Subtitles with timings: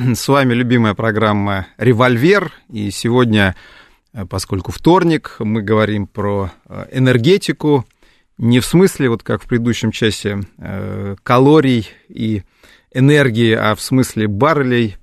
[0.00, 2.52] С вами любимая программа «Револьвер».
[2.70, 3.54] И сегодня,
[4.30, 6.50] поскольку вторник, мы говорим про
[6.90, 7.84] энергетику.
[8.38, 10.40] Не в смысле, вот как в предыдущем часе,
[11.22, 12.44] калорий и
[12.94, 14.96] энергии, а в смысле баррелей,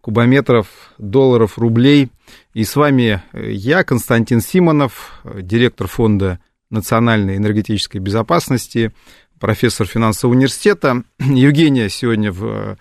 [0.00, 0.66] кубометров,
[0.98, 2.10] долларов, рублей.
[2.52, 6.40] И с вами я, Константин Симонов, директор фонда
[6.70, 8.92] национальной энергетической безопасности,
[9.40, 11.02] профессор финансового университета.
[11.18, 12.76] Евгения сегодня в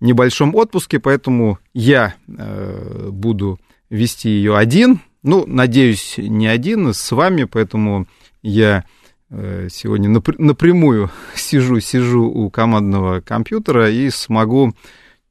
[0.00, 5.00] небольшом отпуске, поэтому я э, буду вести ее один.
[5.22, 8.06] Ну, надеюсь, не один, с вами, поэтому
[8.42, 8.84] я
[9.30, 14.74] э, сегодня напрямую сижу, сижу у командного компьютера и смогу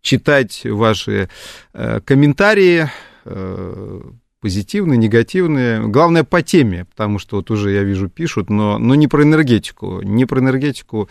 [0.01, 1.29] читать ваши
[1.73, 2.89] э, комментарии,
[3.25, 4.01] э,
[4.43, 5.87] позитивные, негативные.
[5.87, 10.01] Главное, по теме, потому что вот уже, я вижу, пишут, но, но не про энергетику.
[10.01, 11.07] Не про энергетику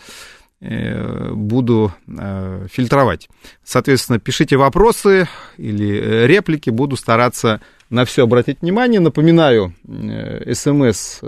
[0.61, 3.29] э, буду э, фильтровать.
[3.63, 7.59] Соответственно, пишите вопросы или реплики, буду стараться
[7.89, 8.99] на все обратить внимание.
[8.99, 11.19] Напоминаю, э, смс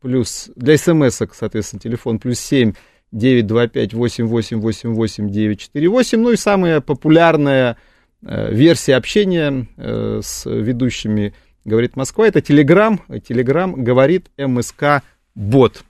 [0.00, 2.72] плюс, для смс, соответственно, телефон плюс 7
[3.12, 6.18] 925 8888 948.
[6.18, 7.76] Ну и самая популярная
[8.22, 11.34] версия общения с ведущими
[11.64, 13.00] говорит Москва, это Телеграм.
[13.26, 15.02] Телеграм говорит МСК
[15.34, 15.84] Бот.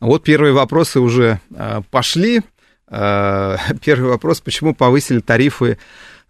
[0.00, 1.40] Вот первые вопросы уже
[1.90, 2.42] пошли.
[2.88, 5.78] Первый вопрос, почему повысили тарифы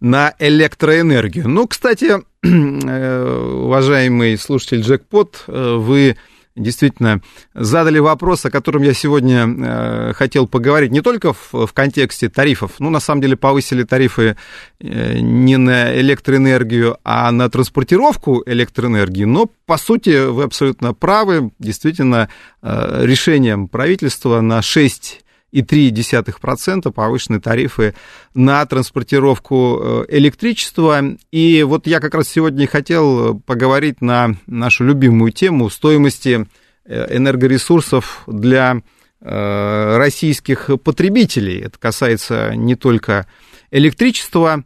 [0.01, 1.49] на электроэнергию.
[1.49, 6.17] Ну, кстати, уважаемый слушатель Джекпот, вы
[6.59, 7.23] действительно
[7.55, 12.73] задали вопрос, о котором я сегодня э, хотел поговорить, не только в, в контексте тарифов.
[12.79, 14.37] Ну, на самом деле, повысили тарифы
[14.81, 19.25] э, не на электроэнергию, а на транспортировку электроэнергии.
[19.25, 21.51] Но, по сути, вы абсолютно правы.
[21.59, 22.29] Действительно,
[22.63, 27.95] э, решением правительства на 6 и 3,3% повышенные тарифы
[28.35, 31.03] на транспортировку э, электричества.
[31.31, 36.47] И вот я как раз сегодня хотел поговорить на нашу любимую тему стоимости
[36.85, 38.83] э, энергоресурсов для
[39.21, 41.61] э, российских потребителей.
[41.61, 43.27] Это касается не только
[43.71, 44.65] электричества,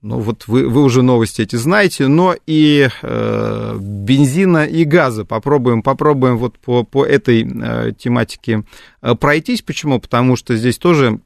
[0.00, 5.24] ну вот вы, вы уже новости эти знаете, но и э, бензина и газа.
[5.24, 8.62] Попробуем, попробуем вот по, по этой э, тематике
[9.02, 9.62] э, пройтись.
[9.62, 9.98] Почему?
[10.00, 11.20] Потому что здесь тоже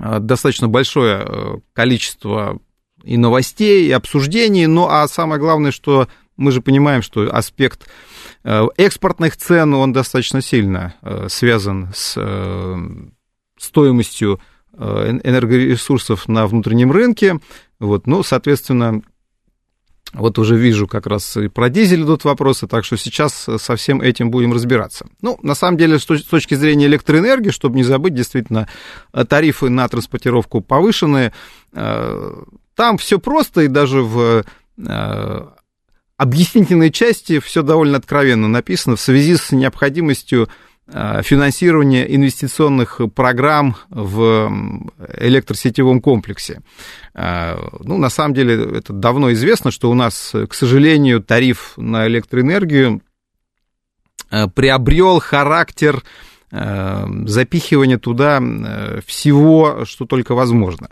[0.00, 2.58] э, достаточно большое э, количество
[3.04, 4.66] и новостей, и обсуждений.
[4.66, 7.88] Ну а самое главное, что мы же понимаем, что аспект
[8.44, 10.94] экспортных цен, он достаточно сильно
[11.28, 12.16] связан с
[13.58, 14.40] стоимостью
[14.72, 17.40] энергоресурсов на внутреннем рынке.
[17.80, 19.02] Вот, ну, соответственно,
[20.12, 24.00] вот уже вижу как раз и про дизель идут вопросы, так что сейчас со всем
[24.00, 25.06] этим будем разбираться.
[25.20, 28.68] Ну, на самом деле, с точки зрения электроэнергии, чтобы не забыть, действительно,
[29.28, 31.32] тарифы на транспортировку повышены.
[31.72, 32.42] Э,
[32.74, 34.44] там все просто, и даже в
[34.78, 35.46] э,
[36.16, 40.52] объяснительной части все довольно откровенно написано в связи с необходимостью Э,
[40.90, 44.50] финансирование инвестиционных программ в
[45.18, 46.62] электросетевом комплексе.
[47.14, 52.06] Э, ну, на самом деле, это давно известно, что у нас, к сожалению, тариф на
[52.06, 53.02] электроэнергию
[54.30, 56.02] э, приобрел характер
[56.50, 58.40] запихивания туда
[59.04, 60.88] всего, что только возможно.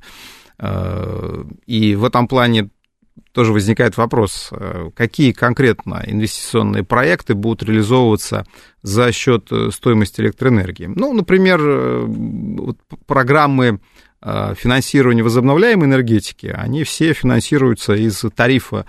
[1.67, 2.69] И в этом плане
[3.37, 8.47] тоже возникает вопрос, э, какие конкретно инвестиционные проекты будут реализовываться
[8.81, 10.87] за счет э, стоимости электроэнергии.
[10.87, 13.81] Ну, например, э, вот программы
[14.23, 18.87] финансирования возобновляемой энергетики, они все финансируются из тарифа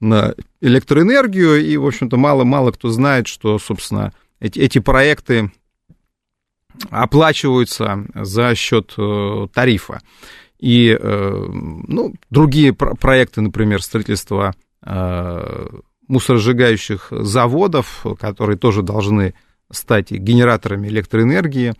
[0.00, 5.52] на электроэнергию, и, в общем-то, мало-мало кто знает, что, собственно, эти, эти проекты
[6.90, 8.94] оплачиваются за счет
[9.52, 10.00] тарифа.
[10.58, 15.66] И э, ну, другие проекты, например, строительство э,
[16.08, 19.34] мусоросжигающих заводов, которые тоже должны
[19.70, 21.74] стать генераторами электроэнергии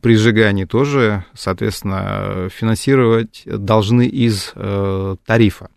[0.00, 5.68] при сжигании, тоже, соответственно, финансировать должны из э, тарифа.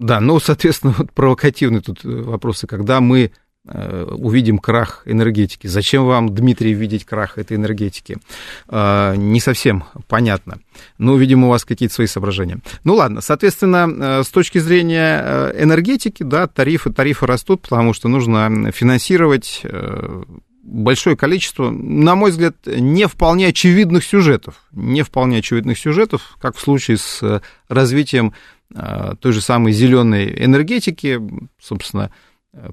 [0.00, 3.32] Да, ну, соответственно, вот провокативные тут вопросы, когда мы
[3.66, 5.66] увидим крах энергетики.
[5.66, 8.16] Зачем вам, Дмитрий, видеть крах этой энергетики?
[8.70, 10.60] Не совсем понятно.
[10.98, 12.60] Ну, видимо, у вас какие-то свои соображения.
[12.84, 19.62] Ну, ладно, соответственно, с точки зрения энергетики, да, тарифы, тарифы растут, потому что нужно финансировать
[20.62, 24.54] большое количество, на мой взгляд, не вполне очевидных сюжетов.
[24.72, 28.32] Не вполне очевидных сюжетов, как в случае с развитием
[29.20, 31.20] той же самой зеленой энергетики.
[31.60, 32.10] Собственно,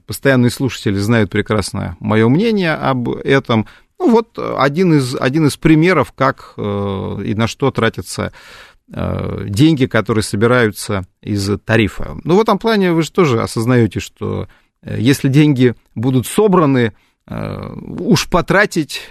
[0.06, 3.68] постоянные слушатели знают прекрасно мое мнение об этом.
[4.00, 6.62] Ну, вот один из, один из примеров, как э,
[7.26, 8.32] и на что тратятся
[8.92, 12.18] э, деньги, которые собираются из тарифа.
[12.24, 14.48] Ну, в этом плане вы же тоже осознаете, что
[14.82, 16.94] э, если деньги будут собраны,
[17.30, 19.10] уж потратить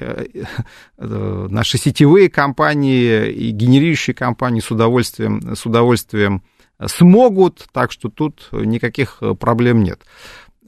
[0.97, 6.43] наши сетевые компании и генерирующие компании с удовольствием, с удовольствием
[6.85, 10.01] смогут, так что тут никаких э, проблем нет.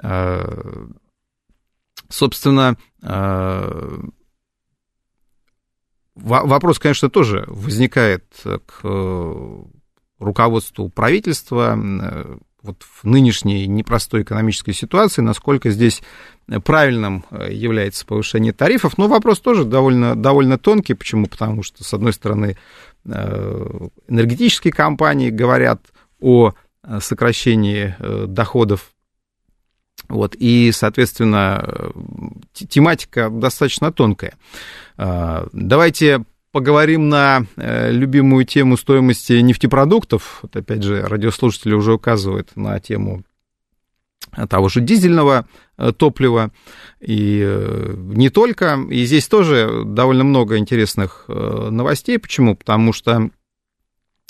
[0.02, 0.86] Э,
[2.08, 3.98] собственно, э,
[6.14, 8.80] вопрос, конечно, тоже возникает к
[10.18, 11.78] руководству правительства
[12.60, 16.02] вот в нынешней непростой экономической ситуации, насколько здесь
[16.64, 18.98] правильным является повышение тарифов.
[18.98, 20.94] Но вопрос тоже довольно, довольно тонкий.
[20.94, 21.26] Почему?
[21.26, 22.56] Потому что, с одной стороны,
[23.06, 25.80] энергетические компании говорят
[26.20, 26.52] о
[26.82, 28.92] э, сокращении э, доходов.
[30.08, 31.90] Вот, и, соответственно, э,
[32.69, 34.34] тематика достаточно тонкая.
[34.96, 40.40] Давайте поговорим на любимую тему стоимости нефтепродуктов.
[40.43, 43.22] Вот, опять же, радиослушатели уже указывают на тему
[44.49, 45.46] того же дизельного
[45.99, 46.50] топлива,
[47.00, 48.78] и не только.
[48.90, 52.19] И здесь тоже довольно много интересных новостей.
[52.19, 52.56] Почему?
[52.56, 53.31] Потому что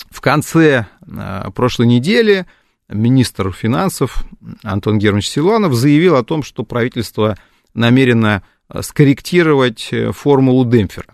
[0.09, 2.45] в конце э, прошлой недели
[2.89, 4.23] министр финансов
[4.63, 7.37] Антон Германович Силуанов заявил о том, что правительство
[7.73, 11.13] намерено э, скорректировать э, формулу демпфера.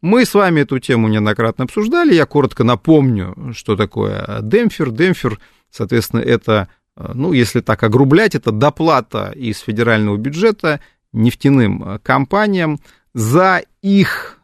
[0.00, 2.14] Мы с вами эту тему неоднократно обсуждали.
[2.14, 4.90] Я коротко напомню, что такое демпфер.
[4.90, 5.40] Демпфер,
[5.70, 10.80] соответственно, это, ну, если так огрублять, это доплата из федерального бюджета
[11.14, 12.80] нефтяным компаниям
[13.14, 14.34] за их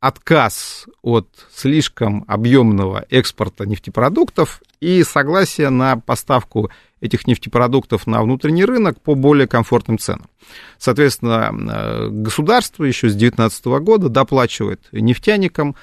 [0.00, 6.70] отказ от слишком объемного экспорта нефтепродуктов и согласие на поставку
[7.04, 10.26] этих нефтепродуктов на внутренний рынок по более комфортным ценам.
[10.78, 15.76] Соответственно, э, государство еще с 2019 года доплачивает нефтяникам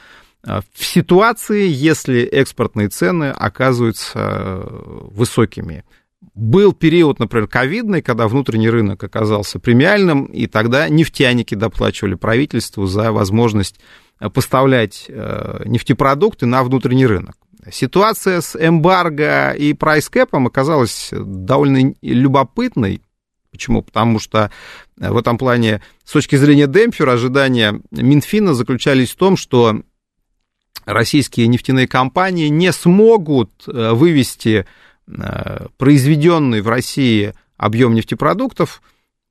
[0.44, 4.66] э, в ситуации, если экспортные цены оказываются
[5.12, 5.84] высокими.
[6.36, 13.12] Был период, например, ковидный, когда внутренний рынок оказался премиальным, и тогда нефтяники доплачивали правительству за
[13.12, 13.80] возможность
[14.20, 17.36] э, поставлять э, нефтепродукты на внутренний рынок.
[17.72, 23.02] Ситуация с эмбарго и прайскэпом оказалась довольно любопытной.
[23.52, 23.82] Почему?
[23.82, 24.52] Потому что
[25.00, 29.82] э, в этом плане, с точки зрения демпфера, ожидания Минфина заключались в том, что
[30.86, 34.68] российские нефтяные компании не смогут вывести
[35.78, 38.82] произведенный в России объем нефтепродуктов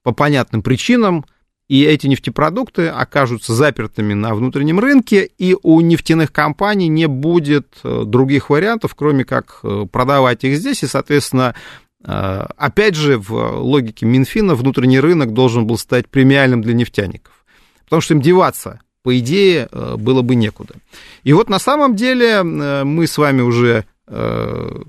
[0.02, 1.24] по понятным причинам,
[1.68, 8.02] и эти нефтепродукты окажутся запертыми на внутреннем рынке, и у нефтяных компаний не будет э,
[8.06, 11.54] других вариантов, кроме как э, продавать их здесь, и, соответственно,
[12.02, 17.44] опять же, в логике Минфина внутренний рынок должен был стать премиальным для нефтяников,
[17.84, 19.68] потому что им деваться, по идее,
[19.98, 20.76] было бы некуда.
[21.24, 23.99] И вот на самом деле мы с вами уже Э,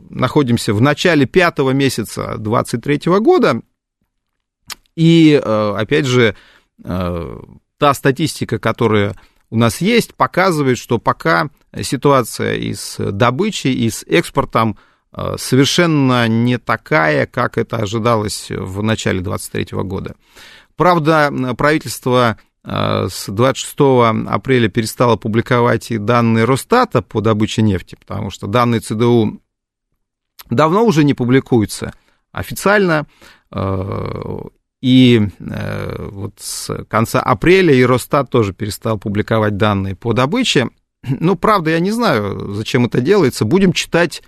[0.10, 3.62] находимся в начале пятого месяца 2023 года,
[4.96, 6.36] и, э, опять же,
[6.84, 7.40] э,
[7.78, 9.16] та статистика, которая
[9.50, 11.50] у нас есть, показывает, что пока
[11.82, 14.78] ситуация и с добычей, и с экспортом
[15.38, 20.16] совершенно не такая, как это ожидалось в начале 2023 года.
[20.78, 23.76] Правда, правительство Э, с 26
[24.28, 29.42] апреля перестала публиковать и данные Росстата по добыче нефти, потому что данные ЦДУ
[30.50, 31.94] давно уже не публикуются
[32.32, 33.08] официально,
[33.52, 34.42] э,
[34.82, 40.70] и э, вот с конца апреля и Росстат тоже перестал публиковать данные по добыче.
[41.20, 43.44] Ну, правда, я не знаю, зачем это делается.
[43.44, 44.22] Будем читать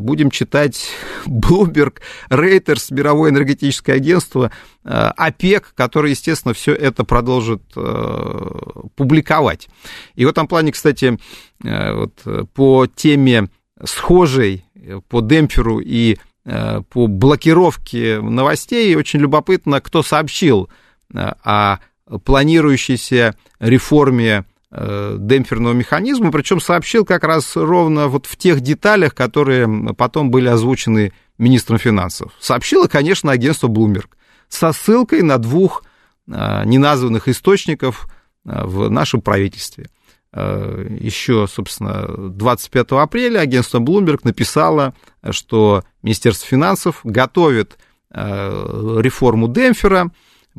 [0.00, 0.90] будем читать
[1.26, 4.50] Bloomberg, Reuters, Мировое энергетическое агентство,
[4.84, 8.50] э, ОПЕК, который, естественно, все это продолжит э,
[8.96, 9.68] публиковать.
[10.14, 11.18] И в этом плане, кстати,
[11.62, 13.48] э, вот по теме
[13.84, 14.64] схожей,
[15.08, 20.68] по демпферу и по блокировке новостей, очень любопытно, кто сообщил
[21.14, 21.78] о
[22.24, 24.44] планирующейся реформе
[24.74, 31.12] демпферного механизма, причем сообщил как раз ровно вот в тех деталях, которые потом были озвучены
[31.36, 32.32] министром финансов.
[32.40, 34.08] Сообщило, конечно, агентство Bloomberg.
[34.52, 35.82] со ссылкой на двух
[36.26, 38.06] неназванных источников
[38.44, 39.88] в нашем правительстве.
[40.32, 44.94] Еще, собственно, 25 апреля агентство Bloomberg написало,
[45.30, 47.78] что Министерство финансов готовит
[48.10, 50.10] реформу Демпфера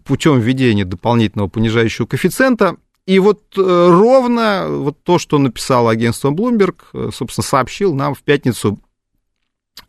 [0.03, 6.75] путем введения дополнительного понижающего коэффициента и вот э, ровно вот то, что написал агентство Bloomberg,
[6.93, 8.79] э, собственно, сообщил нам в пятницу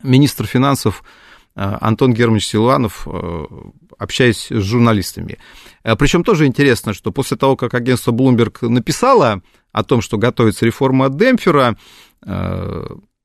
[0.03, 1.03] министр финансов
[1.55, 3.07] э, Антон Германович Силуанов,
[3.97, 5.37] общаясь с журналистами.
[5.83, 9.41] Причем тоже интересно, что после того, как агентство Bloomberg написало
[9.71, 11.77] о том, что готовится реформа Демпфера,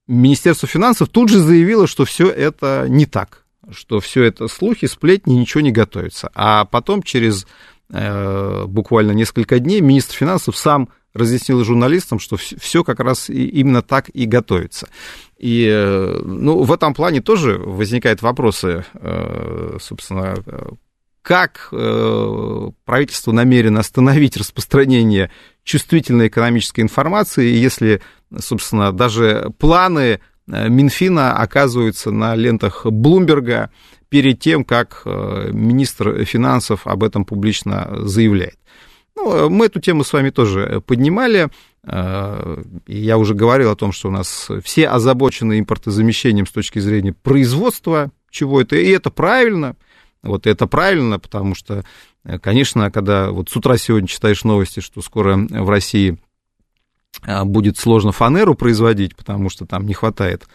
[0.06, 5.35] Министерство финансов тут же заявило, что все это не так, что все это слухи, сплетни,
[5.35, 6.30] ничего не готовится.
[6.35, 7.47] А потом через
[7.90, 14.26] буквально несколько дней министр финансов сам разъяснил журналистам, что все как раз именно так и
[14.26, 14.88] готовится.
[15.38, 20.37] И э, ну, в этом плане тоже возникают вопросы, э, собственно,
[21.23, 25.30] как правительство намерено остановить распространение
[25.64, 28.00] чувствительной экономической информации, если,
[28.38, 33.70] собственно, даже планы Минфина оказываются на лентах Блумберга,
[34.11, 38.59] перед тем, как э, министр финансов об этом публично заявляет.
[39.17, 41.49] Ну, мы эту тему с вами тоже поднимали.
[41.85, 47.12] Э, я уже говорил о том, что у нас все озабочены импортозамещением с точки зрения
[47.12, 49.76] производства чего это, и это правильно.
[50.23, 51.85] Вот это правильно, потому что,
[52.25, 56.19] э, конечно, когда вот с утра сегодня читаешь новости, что скоро в России
[57.45, 60.47] будет сложно фанеру производить, потому что там не хватает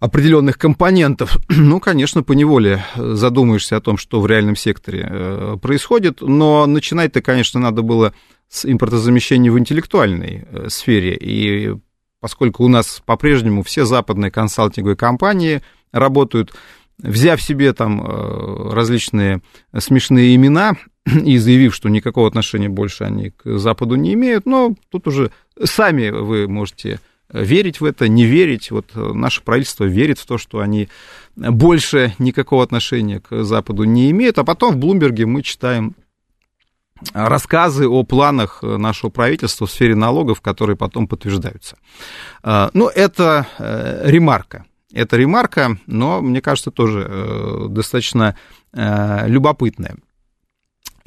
[0.00, 6.66] определенных компонентов, ну, конечно, поневоле задумаешься о том, что в реальном секторе э, происходит, но
[6.66, 8.12] начинать-то, конечно, надо было
[8.48, 11.74] с импортозамещения в интеллектуальной э, сфере, и
[12.20, 15.62] поскольку у нас по-прежнему все западные консалтинговые компании
[15.92, 16.54] работают,
[16.98, 19.42] взяв себе там э, различные
[19.76, 20.76] смешные имена
[21.24, 26.10] и заявив, что никакого отношения больше они к Западу не имеют, но тут уже сами
[26.10, 27.00] вы можете
[27.30, 28.70] верить в это, не верить.
[28.70, 30.88] Вот э, наше правительство верит в то, что они
[31.36, 34.38] больше никакого отношения к Западу не имеют.
[34.38, 35.94] А потом в Блумберге мы читаем
[37.12, 41.76] рассказы о планах нашего правительства в сфере налогов, которые потом подтверждаются.
[42.42, 44.64] Э, ну, это э, ремарка.
[44.92, 48.36] Это ремарка, но, мне кажется, тоже достаточно
[48.72, 49.96] любопытная.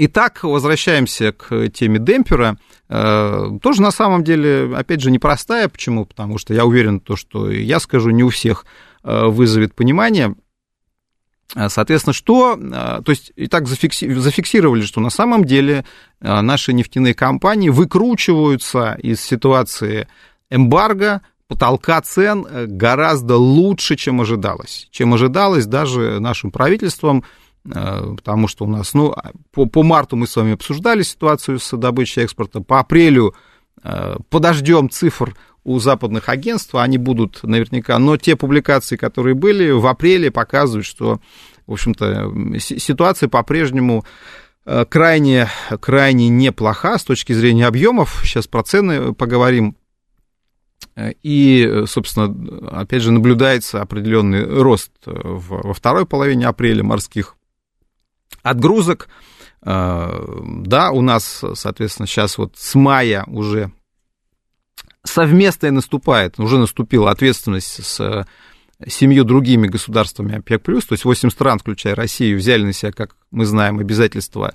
[0.03, 2.57] Итак, возвращаемся к теме демпера.
[2.89, 5.69] Э, тоже на самом деле, опять же, непростая.
[5.69, 6.05] Почему?
[6.05, 8.65] Потому что я уверен, то, что я скажу, не у всех
[9.03, 10.33] э, вызовет понимание.
[11.55, 15.85] Э, соответственно, что, то есть, и так зафиксировали, что на самом деле
[16.19, 20.07] наши нефтяные компании выкручиваются из ситуации
[20.49, 24.87] эмбарго, потолка цен гораздо лучше, чем ожидалось.
[24.89, 27.23] Чем ожидалось даже нашим правительством,
[27.63, 29.13] потому что у нас, ну,
[29.51, 33.35] по, по марту мы с вами обсуждали ситуацию с добычей экспорта, по апрелю
[33.83, 39.85] э, подождем цифр у западных агентств, они будут наверняка, но те публикации, которые были в
[39.85, 41.19] апреле, показывают, что,
[41.67, 44.05] в общем-то, ситуация по-прежнему
[44.65, 45.47] э, крайне,
[45.79, 48.21] крайне неплоха с точки зрения объемов.
[48.23, 49.75] Сейчас про цены поговорим.
[51.21, 57.37] И, собственно, опять же, наблюдается определенный рост во второй половине апреля морских
[58.43, 59.09] отгрузок.
[59.63, 60.09] Э,
[60.65, 63.71] да, у нас, соответственно, сейчас вот с мая уже
[65.03, 68.25] совместная наступает, уже наступила ответственность с
[68.87, 73.45] семью другими государствами ОПЕК+, то есть 8 стран, включая Россию, взяли на себя, как мы
[73.45, 74.53] знаем, обязательства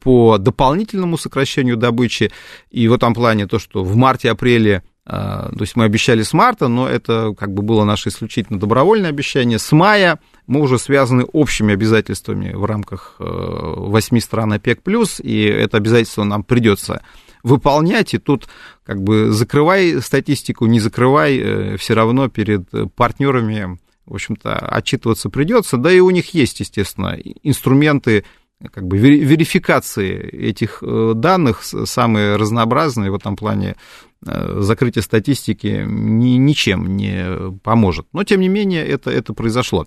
[0.00, 2.32] по дополнительному сокращению добычи.
[2.70, 6.66] И в этом плане то, что в марте-апреле э, то есть мы обещали с марта,
[6.66, 9.60] но это как бы было наше исключительно добровольное обещание.
[9.60, 14.80] С мая мы уже связаны общими обязательствами в рамках э, восьми стран ОПЕК+,
[15.22, 17.02] и это обязательство нам придется
[17.44, 18.48] выполнять, и тут
[18.84, 25.76] как бы закрывай статистику, не закрывай, э, все равно перед партнерами, в общем-то, отчитываться придется,
[25.76, 28.24] да и у них есть, естественно, инструменты
[28.72, 33.76] как бы верификации этих э, данных самые разнообразные в этом плане
[34.24, 38.06] Э, закрытие статистики ни, ничем не поможет.
[38.12, 39.86] Но, тем не менее, это, это произошло.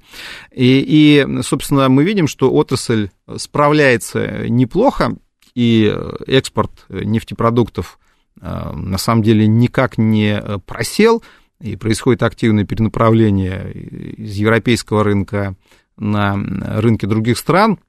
[0.51, 5.15] И, и, собственно, мы видим, что отрасль справляется неплохо,
[5.55, 5.93] и
[6.27, 7.99] экспорт нефтепродуктов
[8.39, 11.23] э, на самом деле никак не просел,
[11.59, 15.55] и происходит активное перенаправление из европейского рынка
[15.97, 16.35] на
[16.79, 17.79] рынки других стран.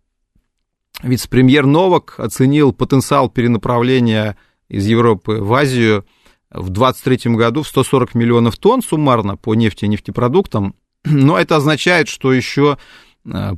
[1.02, 4.36] Вице-премьер Новак оценил потенциал перенаправления
[4.68, 6.04] из Европы в Азию–
[6.50, 10.74] в 2023 году в 140 миллионов тонн суммарно по нефти и нефтепродуктам.
[11.04, 12.78] Но это означает, что еще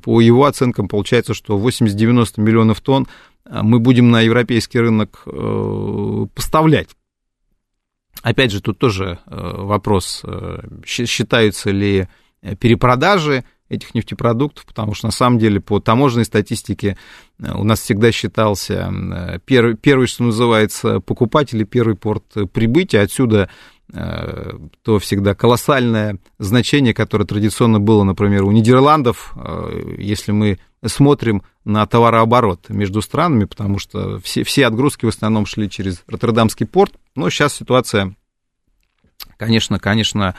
[0.03, 3.07] по его оценкам получается, что 80-90 миллионов тонн
[3.49, 5.25] мы будем на европейский рынок
[6.35, 6.89] поставлять.
[8.23, 10.25] Опять же, тут тоже вопрос,
[10.85, 12.09] считаются ли
[12.59, 16.97] перепродажи этих нефтепrodуктов, потому что на самом деле по таможенной статистике
[17.39, 23.01] э, у нас всегда считался э, первый, первый что называется, покупатель и первый порт прибытия.
[23.01, 23.49] Отсюда
[23.93, 24.53] э,
[24.83, 29.35] то всегда колоссальное значение, которое традиционно было, например, у Нидерландов,
[29.97, 35.71] если мы смотрим на товарооборот между странами, потому что все, все отгрузки в основном шли
[35.71, 38.17] через Роттердамский порт, но сейчас ситуация,
[39.39, 40.35] конечно, конечно,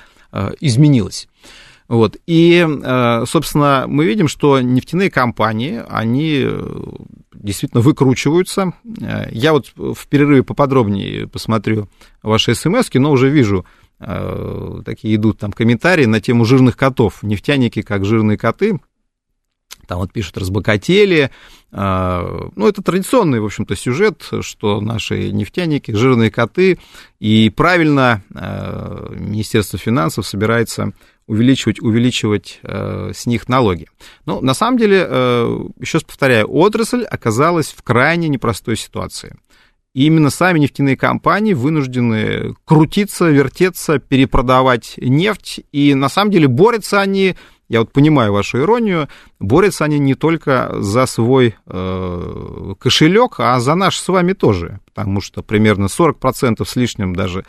[0.59, 1.27] изменилась.
[1.87, 2.17] Вот.
[2.25, 6.81] И, э, собственно, мы видим, что нефтяные компании, они э,
[7.33, 8.73] действительно выкручиваются.
[9.01, 11.89] Э, я вот в перерыве поподробнее посмотрю
[12.21, 13.65] ваши смс но уже вижу,
[13.99, 17.23] такие идут там комментарии на тему жирных котов.
[17.23, 18.79] Нефтяники как жирные коты.
[19.87, 21.31] Там вот пишут, разбогатели.
[21.71, 26.79] Ну, это традиционный, в общем-то, сюжет, что наши нефтяники, жирные коты.
[27.19, 30.91] И правильно Министерство финансов собирается
[31.27, 33.87] увеличивать, увеличивать э, с них налоги.
[34.25, 39.35] Но на самом деле, э, еще раз повторяю, отрасль оказалась в крайне непростой ситуации.
[39.93, 45.61] И именно сами нефтяные компании вынуждены крутиться, вертеться, перепродавать нефть.
[45.71, 47.35] И на самом деле борются они
[47.73, 53.73] я вот понимаю вашу иронию, борются они не только за свой э, кошелек, а за
[53.73, 57.45] наш с вами тоже, потому что примерно 40% с лишним даже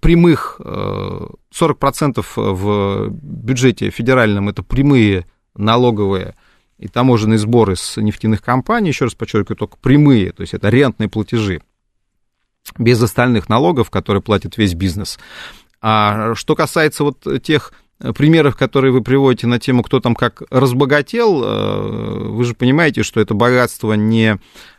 [0.00, 6.36] прямых, э, 40% в бюджете федеральном это прямые налоговые
[6.78, 11.10] и таможенные сборы с нефтяных компаний, еще раз подчеркиваю, только прямые, то есть это рентные
[11.10, 11.60] платежи,
[12.78, 15.18] без остальных налогов, которые платит весь бизнес.
[15.82, 17.74] А что касается вот тех
[18.14, 23.20] примеров, которые вы приводите на тему, кто там как разбогател, э, вы же понимаете, что
[23.20, 24.38] это богатство не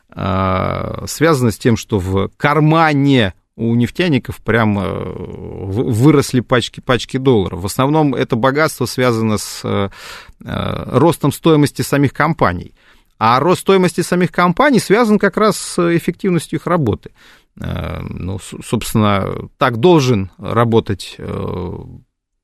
[0.10, 7.62] э, связано с тем, что в кармане у нефтяников прям э, выросли пачки, пачки долларов.
[7.62, 9.92] В основном это богатство связано с
[10.40, 12.74] ростом стоимости самих компаний.
[13.20, 17.12] А рост стоимости самих компаний связан как раз с эффективностью их работы.
[17.56, 21.18] Ну, собственно, так должен работать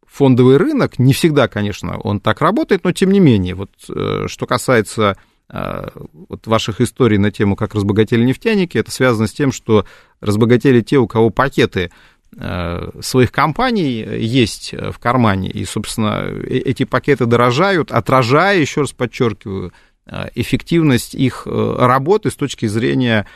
[0.07, 4.45] фондовый рынок, не всегда, конечно, он так работает, но тем не менее, вот э, что
[4.47, 5.17] касается
[5.49, 5.89] э,
[6.29, 9.85] вот ваших историй на тему, как разбогатели нефтяники, это связано с тем, что
[10.21, 11.91] разбогатели те, у кого пакеты
[12.35, 19.73] э, своих компаний есть в кармане, и, собственно, эти пакеты дорожают, отражая, еще раз подчеркиваю,
[20.35, 23.27] эффективность их работы с точки зрения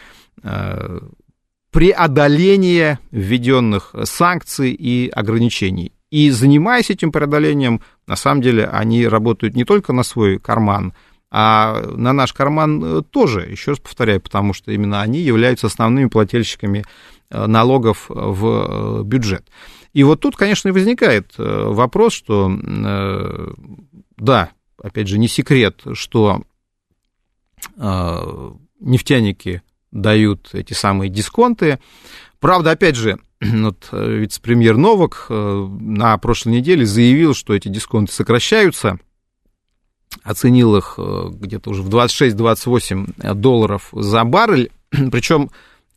[1.69, 5.91] преодоления введенных санкций и ограничений.
[6.11, 10.93] И занимаясь этим преодолением, на самом деле они работают не только на свой карман,
[11.31, 16.09] а на наш карман э, тоже, еще раз повторяю, потому что именно они являются основными
[16.09, 16.83] плательщиками
[17.29, 19.47] э, налогов в э, бюджет.
[19.93, 22.49] И вот тут, конечно, и возникает вопрос, что,
[24.15, 26.43] да, опять же, не секрет, что
[28.79, 31.79] нефтяники дают эти самые дисконты.
[32.39, 38.13] Правда, опять же, вот э, вице-премьер Новак э, на прошлой неделе заявил, что эти дисконты
[38.13, 38.99] сокращаются,
[40.23, 45.49] оценил их э, где-то уже в 26-28 долларов за баррель, причем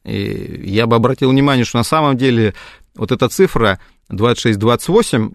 [0.07, 2.53] я бы обратил внимание, что на самом деле
[2.95, 3.81] вот эта цифра
[4.11, 5.33] 26-28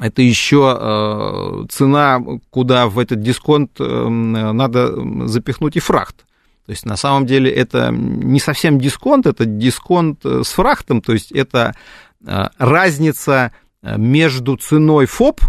[0.00, 6.26] это еще цена, куда в этот дисконт надо запихнуть и фрахт.
[6.68, 11.14] То есть на самом деле это не совсем дисконт, это дисконт э, с фрахтом, то
[11.14, 11.74] есть это
[12.22, 15.40] э, разница э, между ценой ФОП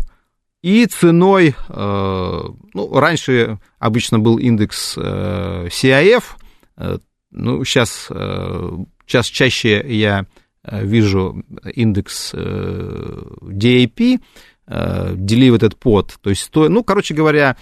[0.61, 6.23] и ценой, ну, раньше обычно был индекс CIF,
[7.31, 8.09] ну, сейчас,
[9.07, 10.25] сейчас чаще я
[10.69, 14.19] вижу индекс DAP,
[14.67, 17.55] Delivered Pod, то есть, ну, короче говоря,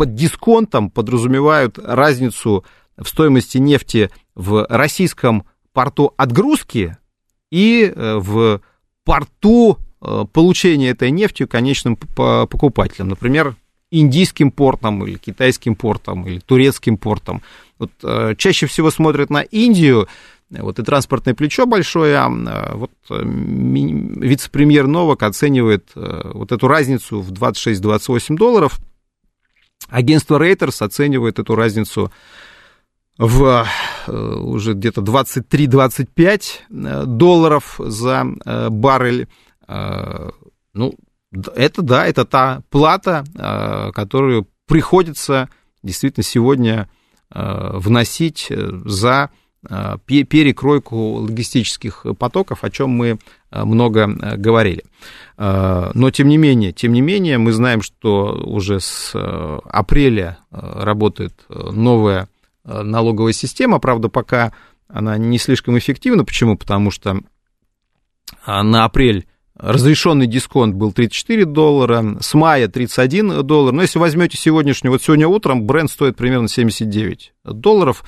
[0.00, 2.64] под дисконтом подразумевают разницу
[2.96, 6.96] в стоимости нефти в российском порту отгрузки
[7.50, 8.62] и э, в
[9.04, 13.10] порту э, получения этой нефти конечным покупателям.
[13.10, 13.56] Например,
[13.90, 17.42] индийским портом или китайским портом или турецким портом.
[17.78, 20.08] Вот, э, чаще всего смотрят на Индию,
[20.48, 28.36] вот и транспортное плечо большое, а вот вице-премьер Новак оценивает вот эту разницу в 26-28
[28.36, 28.80] долларов–
[29.88, 32.12] Агентство Reuters оценивает эту разницу
[33.18, 33.66] в
[34.06, 39.28] э, уже где-то 23-25 э, долларов за э, баррель.
[40.72, 40.94] Ну,
[41.30, 43.22] это да, это та плата,
[43.94, 45.48] которую приходится
[45.84, 46.90] действительно сегодня
[47.30, 49.30] вносить за
[50.06, 53.18] перекройку логистических потоков, о чем мы
[53.50, 54.84] много говорили.
[55.36, 59.12] Но тем не менее, тем не менее, мы знаем, что уже с
[59.64, 62.28] апреля работает новая
[62.64, 64.52] налоговая система, правда, пока
[64.88, 66.24] она не слишком эффективна.
[66.24, 66.56] Почему?
[66.56, 67.20] Потому что
[68.46, 73.74] на апрель разрешенный дисконт был 34 доллара, с мая 31 доллар.
[73.74, 78.02] Но если возьмете сегодняшний, вот сегодня утром бренд стоит примерно 79 долларов.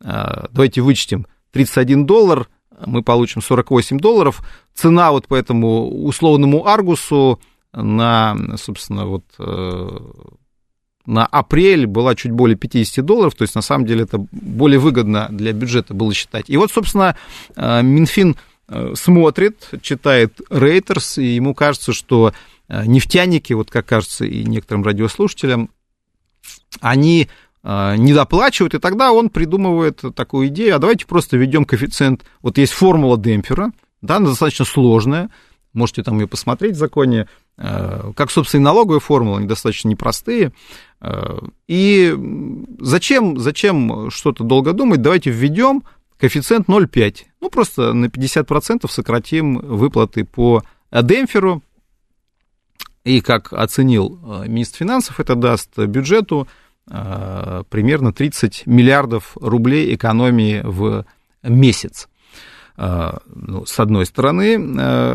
[0.00, 2.48] Давайте вычтем 31 доллар,
[2.84, 4.42] мы получим 48 долларов.
[4.74, 7.40] Цена вот по этому условному Аргусу
[7.72, 9.98] на, собственно, вот э,
[11.06, 15.28] на апрель была чуть более 50 долларов, то есть на самом деле это более выгодно
[15.30, 16.48] для бюджета было считать.
[16.48, 17.16] И вот, собственно,
[17.56, 18.36] э, Минфин
[18.68, 22.32] э, смотрит, читает Рейтерс, и ему кажется, что
[22.66, 25.68] нефтяники, вот как кажется и некоторым радиослушателям,
[26.80, 27.28] они
[27.64, 32.74] не доплачивают, и тогда он придумывает такую идею, а давайте просто введем коэффициент, вот есть
[32.74, 33.72] формула демпфера,
[34.02, 35.30] да, она достаточно сложная,
[35.72, 40.52] можете там ее посмотреть в законе, как, собственно, и налоговая формула, они достаточно непростые,
[41.66, 42.14] и
[42.80, 45.02] зачем, зачем что-то долго думать?
[45.02, 45.84] Давайте введем
[46.18, 47.16] коэффициент 0,5.
[47.40, 51.62] Ну, просто на 50% сократим выплаты по демпферу.
[53.04, 56.48] И, как оценил министр финансов, это даст бюджету
[56.86, 61.06] примерно 30 миллиардов рублей экономии в
[61.42, 62.08] месяц.
[62.76, 64.56] Э, ну, с одной стороны,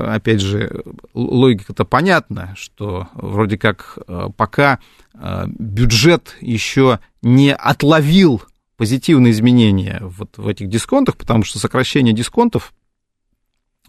[0.08, 4.00] опять же, логика-то понятна, что вроде как
[4.36, 4.80] пока
[5.20, 8.42] Э, бюджет еще не отловил
[8.78, 12.74] позитивные изменения вот в этих дисконтах, потому что сокращение дисконтов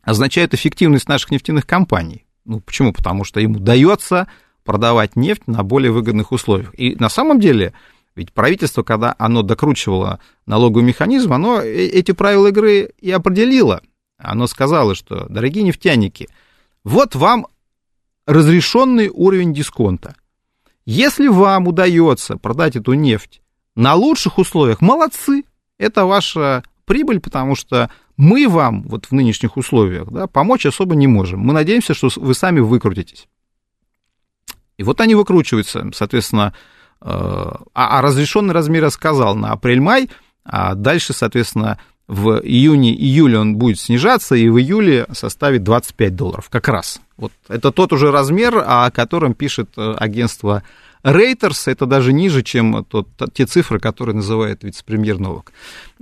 [0.02, 2.26] означает эффективность наших нефтяных компаний.
[2.44, 2.92] Ну, почему?
[2.92, 4.26] Потому что им удается
[4.70, 6.72] продавать нефть на более выгодных условиях.
[6.78, 7.72] И на самом деле,
[8.14, 13.82] ведь правительство, когда оно докручивало налоговый механизм, оно э, эти правила игры и определило.
[14.16, 16.28] Оно сказало, что, дорогие нефтяники,
[16.84, 17.48] вот вам
[18.26, 20.14] разрешенный уровень дисконта.
[20.86, 23.42] Если вам удается продать эту нефть
[23.74, 25.42] на лучших условиях, молодцы,
[25.78, 31.08] это ваша прибыль, потому что мы вам вот в нынешних условиях да, помочь особо не
[31.08, 31.40] можем.
[31.40, 33.26] Мы надеемся, что вы сами выкрутитесь.
[34.80, 36.54] И вот они выкручиваются, соответственно,
[37.02, 40.08] э, а, а разрешенный размер я сказал на апрель-май,
[40.42, 46.66] а дальше, соответственно, в июне-июле он будет снижаться, и в июле составит 25 долларов, как
[46.68, 47.02] раз.
[47.18, 50.62] Вот это тот уже размер, о котором пишет э, агентство
[51.04, 55.52] Reuters, это даже ниже, чем тот, те цифры, которые называет вице-премьер Новак.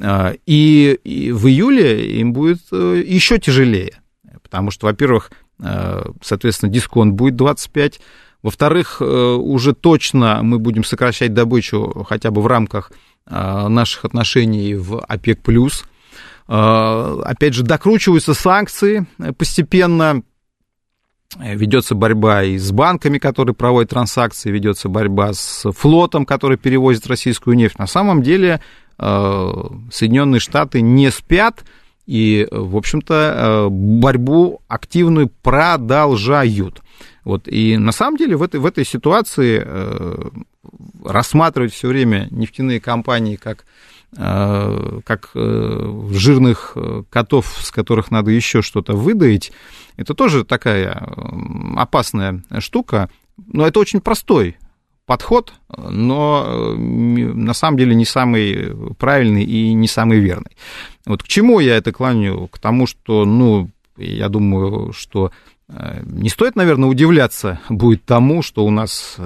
[0.01, 4.01] А, и, и в июле им будет э, еще тяжелее,
[4.41, 8.01] потому что, во-первых, э, соответственно, дисконт будет 25,
[8.42, 12.92] во-вторых, уже точно мы будем сокращать добычу хотя бы в рамках
[13.27, 15.40] наших отношений в ОПЕК+,
[16.48, 20.22] Э, опять же, докручиваются санкции постепенно,
[21.38, 27.55] ведется борьба и с банками, которые проводят транзакции, ведется борьба с флотом, который перевозит российскую
[27.55, 27.79] нефть.
[27.79, 28.62] На самом деле
[28.98, 29.53] э,
[29.92, 31.64] Соединенные Штаты не спят
[32.07, 36.81] и, в общем-то, э, борьбу активную продолжают.
[37.29, 39.67] Вот, и на самом деле в этой, в этой ситуации
[41.05, 43.64] рассматривать все время нефтяные компании как
[44.17, 49.53] Э, как э, жирных э, котов, с которых надо еще что-то выдаить,
[49.99, 50.93] это тоже такая
[51.77, 53.11] опасная штука.
[53.37, 54.57] Но это очень простой
[55.05, 60.57] подход, но на самом деле не самый правильный и не самый верный.
[61.05, 62.49] Вот к чему я это клоню?
[62.49, 65.33] К тому, что, ну, я думаю, что
[65.68, 69.16] не стоит, наверное, удивляться будет тому, что у нас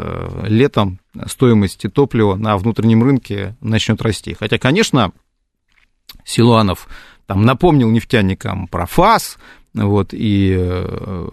[0.43, 4.35] летом стоимости топлива на внутреннем рынке начнет расти.
[4.35, 5.13] Хотя, конечно,
[6.25, 6.89] Силуанов
[7.27, 9.39] там напомнил нефтяникам про ФАС,
[9.75, 11.29] вот, и э,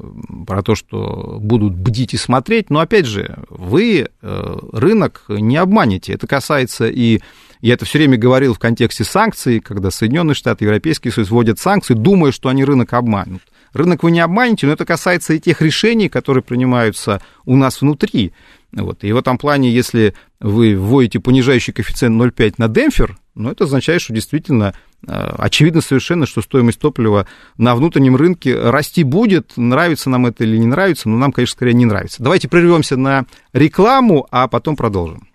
[0.47, 6.13] про то, что будут бдить и смотреть, но, опять же, вы э, рынок не обманете.
[6.13, 7.19] Это касается и
[7.61, 11.93] я это все время говорил в контексте санкций, когда Соединенные Штаты, Европейский Союз вводят санкции,
[11.93, 13.41] думая, что они рынок обманут.
[13.73, 18.33] Рынок вы не обманете, но это касается и тех решений, которые принимаются у нас внутри.
[18.71, 19.03] Вот.
[19.03, 24.01] И в этом плане, если вы вводите понижающий коэффициент 0,5 на демпфер, ну, это означает,
[24.01, 24.75] что действительно
[25.07, 27.25] э, очевидно совершенно, что стоимость топлива
[27.57, 29.53] на внутреннем рынке расти будет.
[29.55, 32.21] Нравится нам это или не нравится, но нам, конечно, скорее не нравится.
[32.21, 35.27] Давайте прервемся на рекламу, а потом продолжим.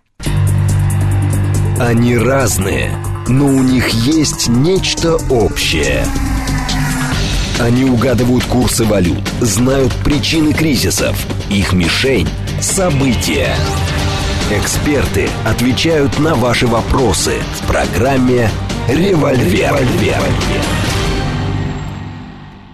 [1.81, 2.93] Они разные,
[3.27, 6.05] но у них есть нечто общее–
[7.61, 11.17] Они угадывают курсы валют, знают причины кризисов.
[11.51, 12.29] Их мишень–
[12.61, 13.55] события.
[14.51, 18.51] Эксперты отвечают на ваши вопросы в программе
[18.89, 19.73] «Револьвер».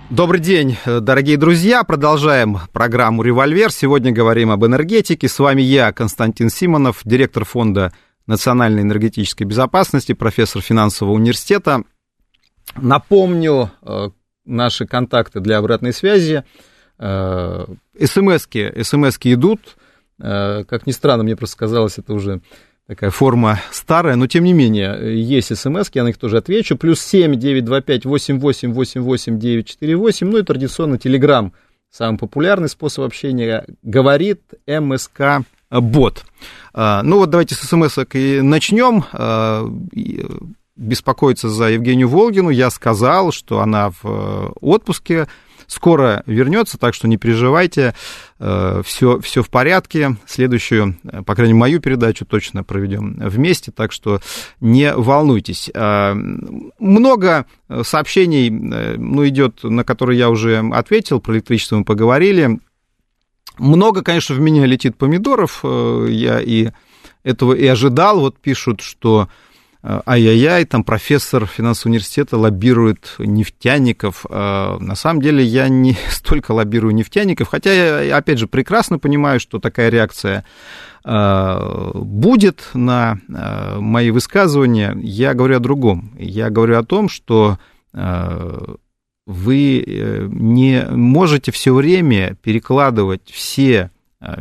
[0.08, 1.84] Добрый день, дорогие друзья.
[1.84, 3.70] Продолжаем программу «Револьвер».
[3.70, 5.28] Сегодня говорим об энергетике.
[5.28, 7.92] С вами я, Константин Симонов, директор фонда
[8.26, 11.84] национальной энергетической безопасности, профессор финансового университета.
[12.76, 14.10] Напомню, э,
[14.44, 16.44] наши контакты для обратной связи.
[16.98, 17.66] Э,
[17.98, 19.76] СМСки, СМСки идут.
[20.20, 22.40] Э, как ни странно, мне просто казалось, это уже
[22.87, 26.76] такая форма старая, но тем не менее, есть смс, я на них тоже отвечу.
[26.76, 31.53] Плюс 7 925 88 88 948, ну и традиционно Телеграм,
[31.90, 36.24] самый популярный способ общения, говорит МСК бот.
[36.74, 39.05] Э, ну вот давайте с смс и начнем
[40.80, 42.50] беспокоиться за Евгению Волгину.
[42.50, 45.28] Я сказал, что она в э, отпуске,
[45.66, 47.94] скоро вернется, так что не переживайте,
[48.38, 50.16] все, э, все в порядке.
[50.26, 54.20] Следующую, э, по крайней мере, мою передачу точно проведем вместе, так что
[54.60, 55.70] не волнуйтесь.
[55.74, 57.46] Много
[57.82, 62.58] сообщений ну, идет, на которые я уже ответил, про электричество мы поговорили.
[63.58, 66.70] Много, конечно, в меня летит помидоров, я и
[67.22, 68.20] этого и ожидал.
[68.20, 69.28] Вот пишут, что
[69.82, 74.26] ай-яй-яй, там профессор финансового университета лоббирует нефтяников.
[74.28, 79.40] Э, на самом деле я не столько лоббирую нефтяников, хотя я, опять же, прекрасно понимаю,
[79.40, 80.44] что такая реакция
[81.04, 84.96] э, будет на мои высказывания.
[85.00, 86.12] Я говорю о другом.
[86.18, 87.58] Я говорю о том, что
[89.26, 93.90] вы не можете все время перекладывать все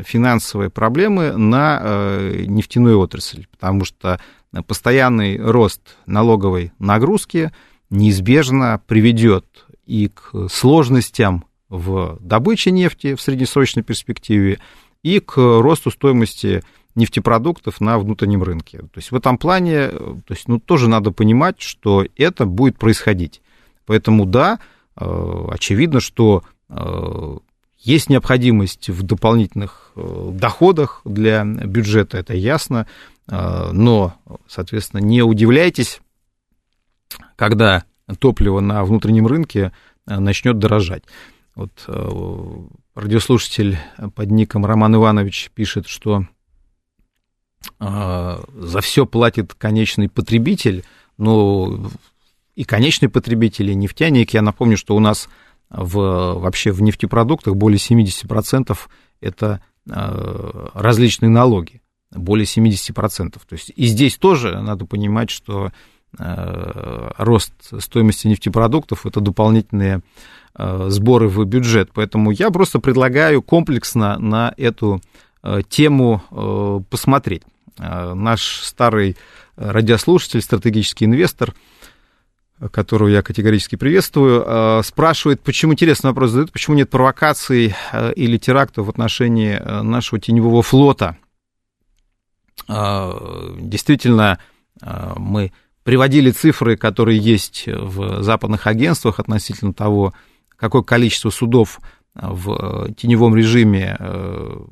[0.06, 1.82] финансовые проблемы на
[2.46, 4.20] нефтяную отрасль, потому что
[4.68, 7.52] постоянный рост налоговой нагрузки
[7.90, 14.60] неизбежно приведет и к сложностям в добыче нефти в среднесрочной перспективе,
[15.04, 16.64] и к росту стоимости
[16.96, 18.80] нефтепродуктов на внутреннем рынке.
[18.80, 23.42] То есть в этом плане то есть, ну, тоже надо понимать, что это будет происходить.
[23.86, 24.60] Поэтому да,
[24.96, 27.38] э, очевидно, что э,
[27.80, 32.88] есть необходимость в дополнительных э, доходах для бюджета, это ясно.
[33.30, 34.16] А, но,
[34.48, 36.02] соответственно, не удивляйтесь,
[37.36, 37.84] когда
[38.20, 39.72] топливо на внутреннем рынке
[40.06, 41.04] а, начнет дорожать.
[41.56, 43.78] Вот а, радиослушатель
[44.16, 46.26] под ником Роман Иванович пишет, что
[47.78, 50.86] за все платит конечный потребитель,
[51.18, 51.92] но
[52.56, 54.34] и конечный потребитель, и нефтяник.
[54.34, 55.28] Я напомню, что у нас
[55.70, 55.98] в,
[56.40, 58.78] вообще в нефтепродуктах более 70%
[59.20, 63.32] это различные налоги более 70%.
[63.32, 65.72] То есть и здесь тоже надо понимать, что
[66.18, 70.02] э, рост стоимости нефтепродуктов это дополнительные
[70.56, 71.92] э, сборы в бюджет.
[71.94, 75.02] Поэтому я просто предлагаю комплексно на эту
[75.44, 77.44] э, тему посмотреть.
[77.78, 79.16] Наш старый
[79.56, 81.54] радиослушатель, стратегический инвестор,
[82.72, 87.74] которого я категорически приветствую, спрашивает, почему, интересный вопрос задает, почему нет провокаций
[88.18, 91.16] или терактов в отношении нашего теневого флота–
[92.68, 94.40] действительно,
[94.82, 95.52] а, мы
[95.84, 100.14] приводили цифры, которые есть в западных агентствах относительно того,
[100.56, 101.80] какое количество судов
[102.14, 104.66] в теневом режиме э,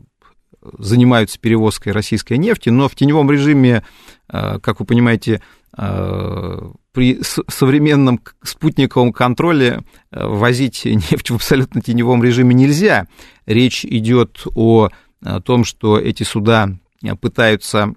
[0.77, 3.83] занимаются перевозкой российской нефти, но в теневом режиме,
[4.29, 5.41] э, как вы понимаете,
[5.77, 13.07] э, при современном спутниковом контроле возить нефть в абсолютно теневом режиме нельзя.
[13.45, 14.89] Речь идет о
[15.43, 16.86] том, что эти суда Э,
[17.19, 17.93] пытаются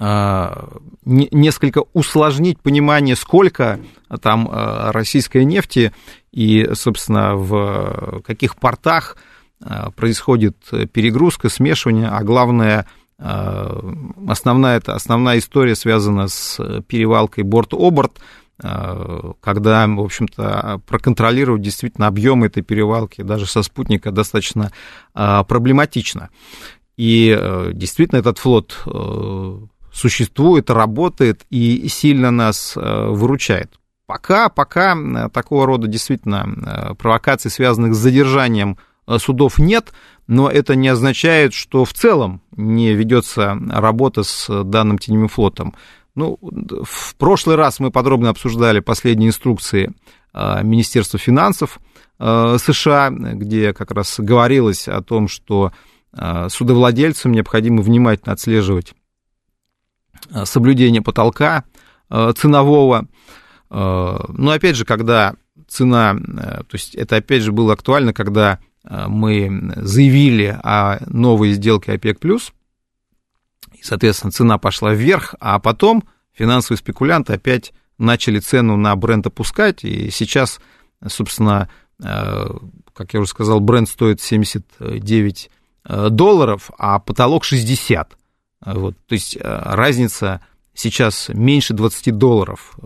[0.00, 0.68] а,
[1.04, 3.80] несколько усложнить понимание, сколько
[4.22, 5.92] там э, российской нефти
[6.32, 9.16] и, собственно, в каких портах
[9.60, 10.56] э, происходит
[10.92, 12.86] перегрузка, смешивание, а главное,
[13.18, 18.12] основная, основная история связана с перевалкой борт-оборт,
[18.56, 24.70] когда, в общем-то, проконтролировать действительно объем этой перевалки даже со спутника достаточно
[25.14, 26.30] проблематично.
[26.98, 29.58] И э, действительно этот флот э,
[29.94, 33.78] существует, работает и сильно нас э, выручает.
[34.06, 38.78] Пока, пока такого рода действительно провокаций, связанных с задержанием
[39.18, 39.92] судов, нет,
[40.26, 45.74] но это не означает, что в целом не ведется работа с данным теневым флотом.
[46.14, 49.92] Ну, в прошлый раз мы подробно обсуждали последние инструкции
[50.32, 51.78] Министерства финансов
[52.18, 55.70] США, где как раз говорилось о том, что
[56.48, 58.94] судовладельцам необходимо внимательно отслеживать
[60.30, 61.64] а, соблюдение потолка
[62.08, 63.06] а, ценового.
[63.70, 65.34] Но опять же, когда
[65.68, 72.16] цена, то есть это опять же было актуально, когда мы заявили о новой сделке ОПЕК+,
[72.24, 79.84] и, соответственно, цена пошла вверх, а потом финансовые спекулянты опять начали цену на бренд опускать,
[79.84, 80.60] и сейчас,
[81.06, 81.68] собственно,
[81.98, 85.50] как я уже сказал, бренд стоит 79
[85.88, 88.16] долларов, а потолок 60.
[88.66, 90.40] Вот, то есть разница
[90.74, 92.76] сейчас меньше 20 долларов.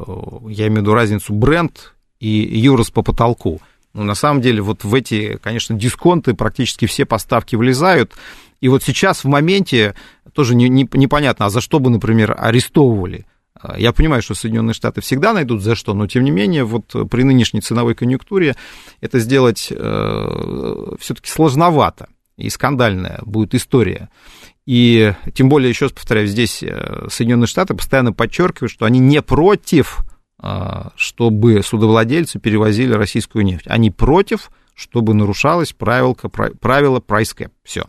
[0.48, 3.60] Я имею в виду разницу бренд и Юрос по потолку.
[3.94, 8.12] Ну, на самом деле, вот в эти, конечно, дисконты практически все поставки влезают.
[8.60, 9.94] И вот сейчас в моменте
[10.32, 13.26] тоже не, не, непонятно, а за что бы, например, арестовывали.
[13.76, 17.22] Я понимаю, что Соединенные Штаты всегда найдут за что, но тем не менее, вот при
[17.22, 18.56] нынешней ценовой конъюнктуре
[19.00, 24.08] это сделать э, все-таки сложновато и скандальная будет история.
[24.64, 29.20] И тем более, еще раз повторяю, здесь э, Соединенные Штаты постоянно подчеркивают, что они не
[29.22, 30.04] против,
[30.42, 33.66] э, чтобы судовладельцы перевозили российскую нефть.
[33.66, 37.50] Они против, чтобы нарушалось правило, правило price cap.
[37.64, 37.86] Все.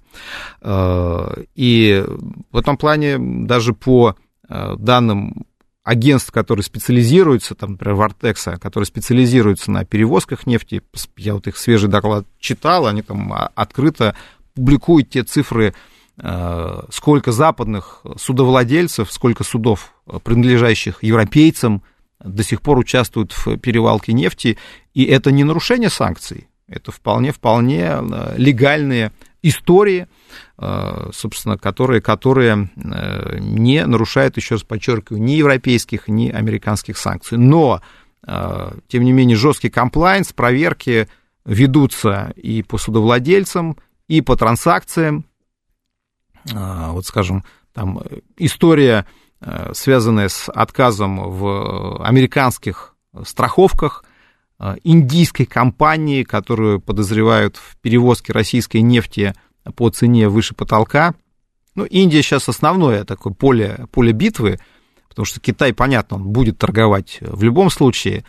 [0.62, 2.04] Э, и
[2.52, 4.16] в этом плане даже по
[4.50, 5.46] данным
[5.84, 10.82] агентств, которые специализируются, там, например, Вартекса, которые специализируются на перевозках нефти,
[11.17, 14.15] я вот их свежий доклад читал, они там а, открыто
[14.54, 15.74] публикуют те цифры,
[16.15, 21.82] Э, сколько западных судовладельцев, сколько судов, э, принадлежащих европейцам,
[22.24, 24.60] до сих пор участвуют в перевалке нефти,
[24.93, 29.12] и это не нарушение санкций, это вполне-вполне э, легальные
[29.44, 30.08] истории,
[30.58, 37.38] собственно, которые, которые не нарушают, еще раз подчеркиваю, ни европейских, ни американских санкций.
[37.38, 37.82] Но,
[38.26, 41.08] тем не менее, жесткий комплайнс, проверки
[41.46, 43.78] ведутся и по судовладельцам,
[44.08, 45.26] и по транзакциям,
[46.46, 48.02] вот скажем, там
[48.38, 49.06] история,
[49.42, 54.08] э, связанная с отказом в американских страховках э,
[54.84, 59.34] индийской компании, которую подозревают в перевозке российской нефти
[59.76, 61.16] по цене выше потолка.
[61.76, 64.60] Ну, Индия сейчас основное такое поле, поле битвы,
[65.10, 68.24] потому что Китай, понятно, он будет торговать в любом случае,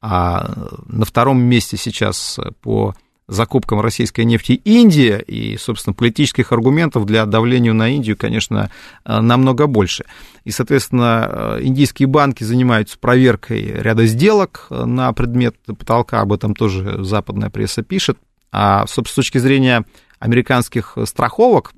[0.00, 2.94] а на втором месте сейчас по
[3.30, 8.70] закупкам российской нефти Индия, и, собственно, политических аргументов для давления на Индию, конечно,
[9.04, 10.04] э, намного больше.
[10.44, 16.54] И, соответственно, э, индийские банки занимаются проверкой ряда сделок э, на предмет потолка, об этом
[16.54, 18.18] тоже западная пресса пишет.
[18.50, 19.84] А, собственно, с точки зрения
[20.18, 21.72] американских страховок,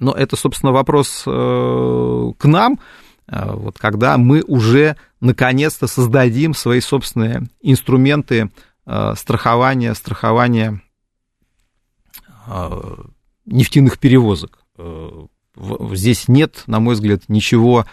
[0.00, 2.80] но это, собственно, вопрос к нам,
[3.28, 8.50] вот когда мы уже наконец-то создадим свои собственные инструменты
[8.86, 10.82] Э, страхования, страхования
[12.46, 12.94] э,
[13.46, 14.58] нефтяных перевозок.
[14.76, 15.26] Э,
[15.92, 17.86] здесь нет, на мой взгляд, ничего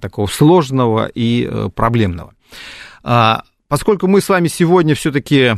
[0.00, 2.32] такого сложного и проблемного.
[3.02, 5.52] А, поскольку мы с вами сегодня все-таки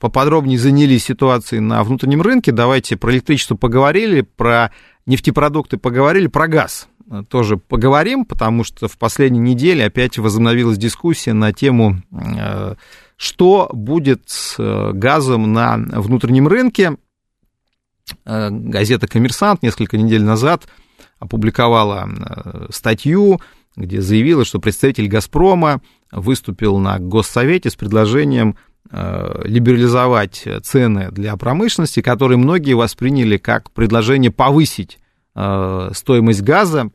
[0.00, 4.72] поподробнее занялись ситуацией на внутреннем рынке, давайте про электричество поговорили, про
[5.04, 6.88] нефтепродукты поговорили, про газ
[7.28, 12.02] тоже поговорим, потому что в последней неделе опять возобновилась дискуссия на тему
[13.16, 16.96] что будет с э, газом на внутреннем рынке.
[18.24, 20.66] Э, газета «Коммерсант» несколько недель назад
[21.18, 23.40] опубликовала э, статью,
[23.76, 28.56] где заявила, что представитель «Газпрома» выступил на Госсовете с предложением
[28.92, 34.98] либерализовать цены для промышленности, которые многие восприняли как предложение повысить
[35.32, 36.90] стоимость газа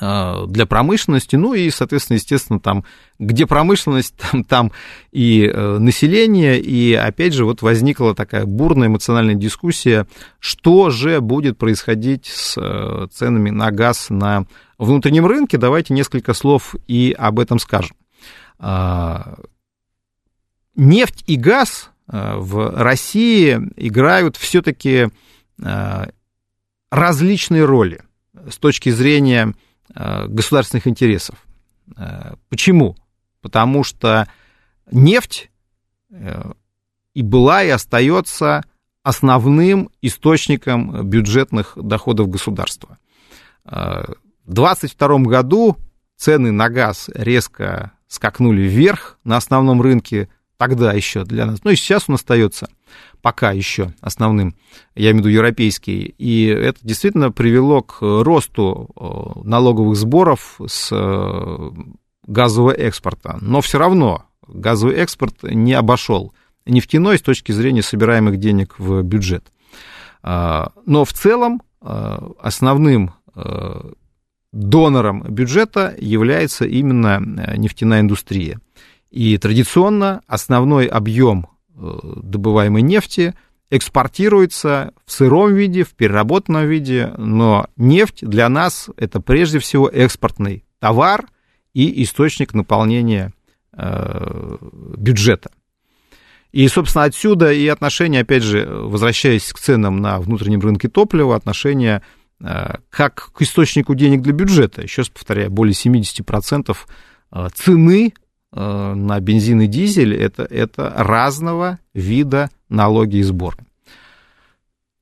[0.00, 2.84] для промышленности, ну и, соответственно, естественно, там,
[3.18, 4.72] где промышленность, там, там
[5.12, 10.06] и э, население, и, опять же, вот возникла такая бурная эмоциональная дискуссия,
[10.38, 14.46] что же будет происходить с э, ценами на газ на
[14.78, 15.58] внутреннем рынке.
[15.58, 17.96] Давайте несколько слов и об этом скажем.
[20.76, 25.08] Нефть и газ в России играют все-таки
[26.90, 28.02] различные роли
[28.50, 31.36] с точки зрения Э, государственных интересов.
[31.96, 32.96] Э, почему?
[33.40, 34.28] Потому что
[34.90, 35.50] нефть
[36.10, 36.52] э,
[37.14, 38.62] и была, и остается
[39.02, 42.98] основным источником бюджетных доходов государства.
[43.64, 44.14] В
[44.46, 45.76] 2022 году
[46.16, 51.76] цены на газ резко скакнули вверх на основном рынке, тогда еще для нас, ну и
[51.76, 52.68] сейчас он остается
[53.22, 54.54] пока еще основным,
[54.94, 60.90] я имею в виду европейский, и это действительно привело к росту э, налоговых сборов с
[60.92, 61.70] э,
[62.26, 63.38] газового экспорта.
[63.40, 66.32] Но все равно газовый экспорт не обошел
[66.66, 69.44] нефтяной с точки зрения собираемых денег в бюджет.
[70.22, 73.14] А, но в целом э, основным
[74.52, 77.20] донором бюджета является именно
[77.56, 78.60] нефтяная индустрия.
[79.10, 81.46] И традиционно основной объем
[81.80, 83.34] добываемой нефти
[83.70, 90.64] экспортируется в сыром виде, в переработанном виде, но нефть для нас это прежде всего экспортный
[90.80, 91.26] товар
[91.72, 93.32] и источник наполнения
[93.72, 94.56] э,
[94.96, 95.50] бюджета.
[96.52, 102.02] И, собственно, отсюда и отношения, опять же, возвращаясь к ценам на внутреннем рынке топлива, отношения
[102.40, 104.82] э, как к источнику денег для бюджета.
[104.82, 106.76] Еще раз повторяю, более 70%
[107.32, 108.14] э, цены
[108.52, 113.58] на бензин и дизель это, это разного вида налоги и сборы.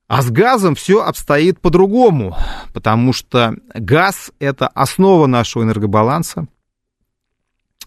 [0.06, 2.36] А с газом все обстоит по-другому,
[2.72, 6.46] потому что газ– это основа нашего энергобаланса.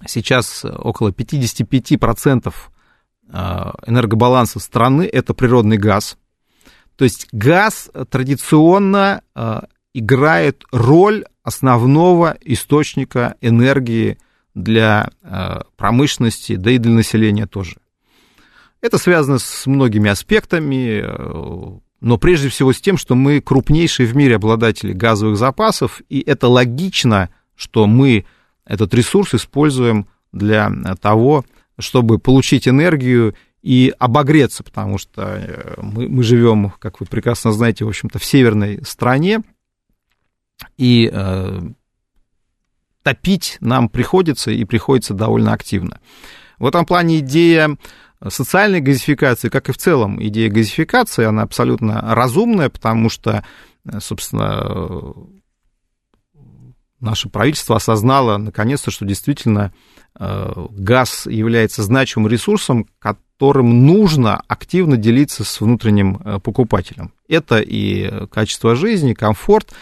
[0.07, 2.53] Сейчас около 55%
[3.33, 6.17] Э, энергобаланса страны это природный газ.
[6.97, 9.61] То есть газ традиционно э,
[9.93, 14.17] играет роль основного источника энергии
[14.53, 17.77] для э, промышленности, да и для населения тоже.
[18.81, 21.05] Это связано с многими аспектами,
[22.01, 26.47] но прежде всего с тем, что мы крупнейшие в мире обладатели газовых запасов, и это
[26.47, 28.25] логично, что мы
[28.65, 31.45] этот ресурс используем для того,
[31.77, 37.85] чтобы получить энергию и обогреться, потому что э, мы, мы живем, как вы прекрасно знаете,
[37.85, 39.41] в общем-то, в северной стране,
[40.77, 41.59] и э,
[43.03, 45.99] топить нам приходится, и приходится довольно активно.
[46.59, 47.77] В этом плане идея
[48.27, 53.43] социальной газификации, как и в целом идея газификации, она абсолютно разумная, потому что,
[53.85, 55.13] э, собственно,
[56.99, 59.73] наше правительство осознало наконец-то, что действительно
[60.19, 67.13] Э, газ является значимым ресурсом, которым нужно активно делиться с внутренним э, покупателем.
[67.29, 69.73] Это и качество жизни, комфорт,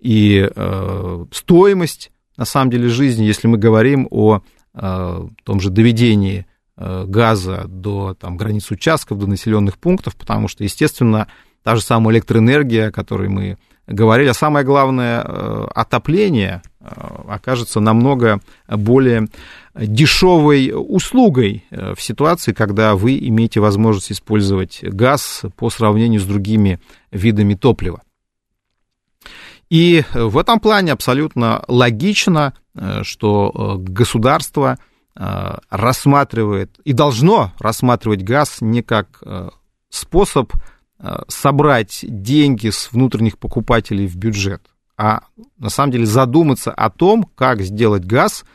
[0.00, 0.48] и
[1.30, 2.10] стоимость,
[2.40, 4.40] на самом деле, жизни, если мы говорим о
[4.72, 11.26] том же доведении газа до там, границ участков, до населенных пунктов, потому что, естественно,
[11.62, 16.62] та же самая электроэнергия, о которой мы говорили, а самое главное, отопление
[17.28, 19.28] окажется намного более
[19.74, 26.80] дешевой услугой э, в ситуации, когда вы имеете возможность использовать газ по сравнению с другими
[27.10, 28.00] видами топлива.
[29.70, 34.78] И в этом плане абсолютно логично, э, что э, государство
[35.68, 39.22] рассматривает и должно рассматривать газ не как
[39.90, 40.52] способ
[41.28, 44.62] собрать деньги с внутренних покупателей в бюджет,
[44.96, 45.24] а
[45.58, 48.44] на самом деле задуматься о том, как сделать газ–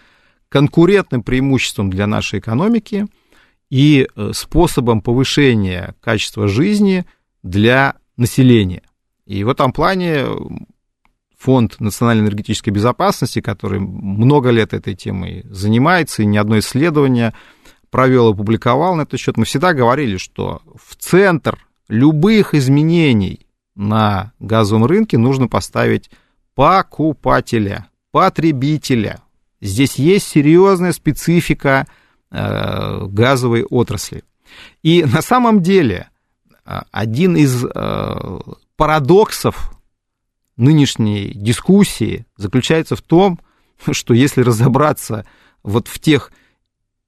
[0.55, 3.07] конкурентным преимуществом для нашей экономики
[3.69, 7.05] и э, способом повышения качества жизни
[7.43, 8.83] для населения.
[9.25, 10.35] И в этом плане э,
[11.45, 17.35] Фонд национальной энергетической безопасности, который много лет этой темой занимается, и ни одно исследование
[17.91, 24.31] провел и опубликовал на этот счет, мы всегда говорили, что в центр любых изменений на
[24.39, 26.09] газовом рынке нужно поставить
[26.55, 29.19] покупателя, потребителя.
[29.61, 31.85] Здесь есть серьезная специфика
[32.31, 34.23] э, газовой отрасли.
[34.81, 36.09] И на самом деле
[36.65, 38.39] э, один из э,
[38.77, 39.74] парадоксов
[40.57, 43.39] нынешней дискуссии заключается в том,
[43.91, 45.25] что если разобраться
[45.63, 46.31] вот в тех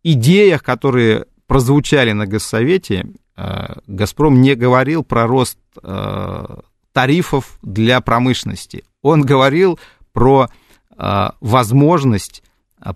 [0.03, 3.07] идеях, которые прозвучали на Госсовете,
[3.85, 5.59] Газпром не говорил про рост
[6.91, 8.83] тарифов для промышленности.
[9.03, 9.79] Он говорил
[10.11, 10.49] про
[10.97, 12.43] Э, возможность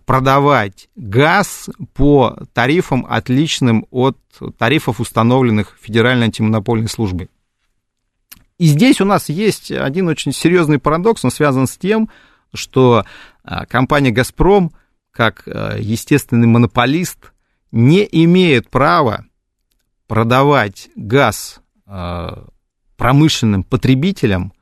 [0.06, 4.18] продавать газ по тарифам, отличным от
[4.58, 7.30] тарифов, установленных Федеральной антимонопольной службой.
[8.62, 12.12] И здесь у нас есть один очень серьезный парадокс, он связан с тем,
[12.54, 13.06] что
[13.44, 14.72] э, компания «Газпром»,
[15.10, 17.34] как э, естественный монополист,
[17.72, 19.26] не имеет права
[20.06, 21.60] продавать газ
[22.98, 24.54] промышленным потребителям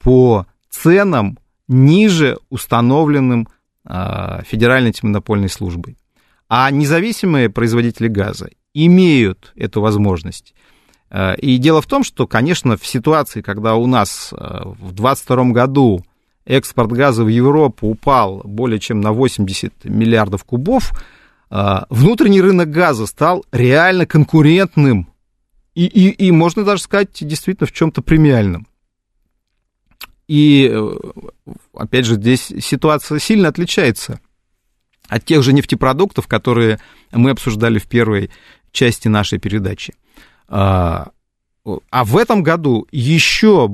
[0.00, 3.48] по ценам, ниже установленным
[3.84, 5.96] а, Федеральной антимонопольной службой.
[6.48, 10.54] А независимые производители газа имеют эту возможность.
[11.16, 15.44] А, и дело в том, что, конечно, в ситуации, когда у нас а, в 2022
[15.52, 16.04] году
[16.44, 20.92] экспорт газа в Европу упал более чем на 80 миллиардов кубов,
[21.48, 25.08] внутренний рынок газа стал реально конкурентным
[25.76, 28.66] и, и, и можно даже сказать, действительно в чем-то премиальным.
[30.26, 30.94] И, э,
[31.74, 34.20] опять же, здесь ситуация сильно отличается
[35.08, 36.80] от тех же нефтепродуктов, которые
[37.12, 38.30] мы обсуждали в первой
[38.72, 39.94] части нашей передачи.
[40.48, 41.10] А,
[41.90, 43.70] а в этом году еще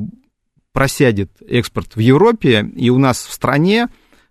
[0.72, 3.88] просядет экспорт в Европе, и у нас в стране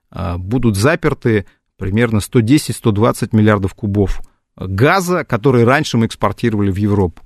[0.09, 1.45] а, будут заперты
[1.77, 4.21] примерно 110-120 миллиардов кубов
[4.55, 7.23] газа, который раньше мы экспортировали в Европу.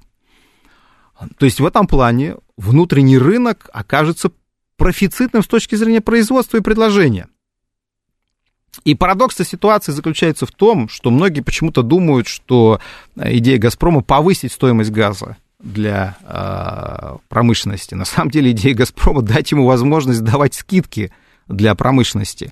[1.37, 4.31] То есть в этом плане внутренний рынок окажется
[4.77, 7.27] профицитным с точки зрения производства и предложения.
[8.83, 12.79] И парадокс ситуации заключается в том, что многие почему-то думают, что
[13.15, 17.95] идея «Газпрома» повысить стоимость газа для э, промышленности.
[17.95, 21.11] На самом деле идея «Газпрома» дать ему возможность давать скидки
[21.47, 22.51] для промышленности.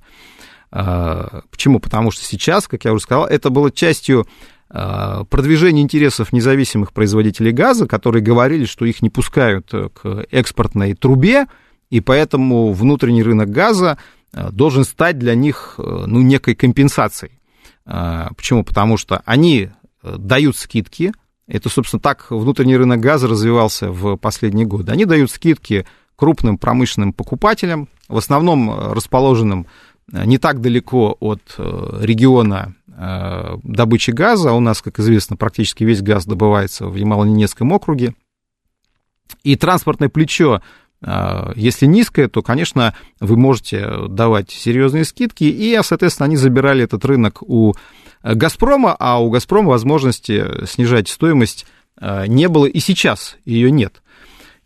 [0.71, 1.79] Э, почему?
[1.79, 4.27] Потому что сейчас, как я уже сказал, это было частью
[4.69, 11.45] э, продвижения интересов независимых производителей газа, которые говорили, что их не пускают к экспортной трубе,
[11.89, 13.99] и поэтому внутренний рынок газа Э,
[14.51, 17.39] должен стать для них э, ну, некой компенсацией.
[17.85, 18.63] Э, почему?
[18.63, 19.69] Потому что они
[20.01, 21.13] дают скидки,
[21.47, 24.91] это, собственно, так внутренний рынок газа развивался в последние годы.
[24.91, 29.67] Они дают скидки крупным промышленным покупателям, в основном расположенным
[30.11, 32.75] не так далеко от региона
[33.63, 34.51] добычи газа.
[34.51, 38.13] У нас, как известно, практически весь газ добывается в Ямало-Ненецком округе.
[39.43, 40.61] И транспортное плечо
[41.55, 47.41] если низкая, то, конечно, вы можете давать серьезные скидки, и, соответственно, они забирали этот рынок
[47.41, 47.73] у
[48.23, 51.65] «Газпрома», а у «Газпрома» возможности снижать стоимость
[51.97, 54.01] а, не было, и сейчас ее нет.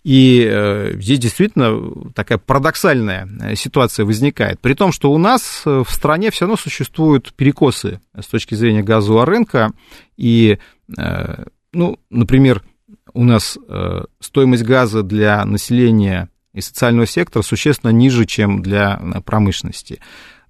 [0.03, 4.57] И э, здесь действительно такая парадоксальная ситуация возникает.
[4.61, 9.25] При том, что у нас в стране все равно существуют перекосы с точки зрения газового
[9.25, 9.73] рынка.
[10.15, 10.59] И,
[10.97, 12.63] э, ну, например,
[13.13, 19.21] у нас э, стоимость газа для населения и социального сектора существенно ниже, чем для э,
[19.21, 19.99] промышленности.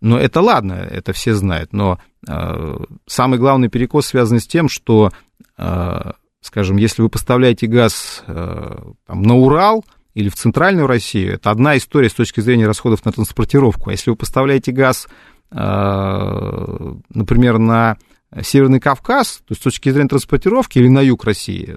[0.01, 1.73] Но это ладно, это все знают.
[1.73, 2.77] Но э,
[3.07, 5.11] самый главный перекос связан с тем, что,
[5.57, 8.77] э, скажем, если вы поставляете газ э,
[9.07, 9.83] там, на Урал
[10.13, 13.89] или в центральную Россию, это одна история с точки зрения расходов на транспортировку.
[13.89, 15.07] А если вы поставляете газ,
[15.51, 17.97] э, например, на
[18.41, 21.75] Северный Кавказ, то с точки зрения транспортировки или на юг России,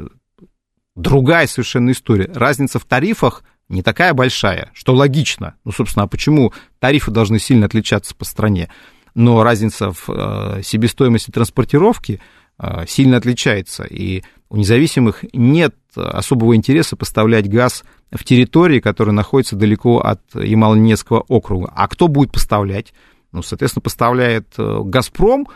[1.00, 2.30] другая совершенно история.
[2.34, 5.54] Разница в тарифах не такая большая, что логично.
[5.64, 8.68] Ну, собственно, а почему тарифы должны сильно отличаться по стране?
[9.14, 12.20] Но разница в э, себестоимости транспортировки
[12.58, 13.84] э, сильно отличается.
[13.84, 21.24] И у независимых нет особого интереса поставлять газ в территории, которая находится далеко от Ямало-Ненецкого
[21.28, 21.72] округа.
[21.74, 22.92] А кто будет поставлять?
[23.32, 25.46] Ну, соответственно, поставляет э, «Газпром»,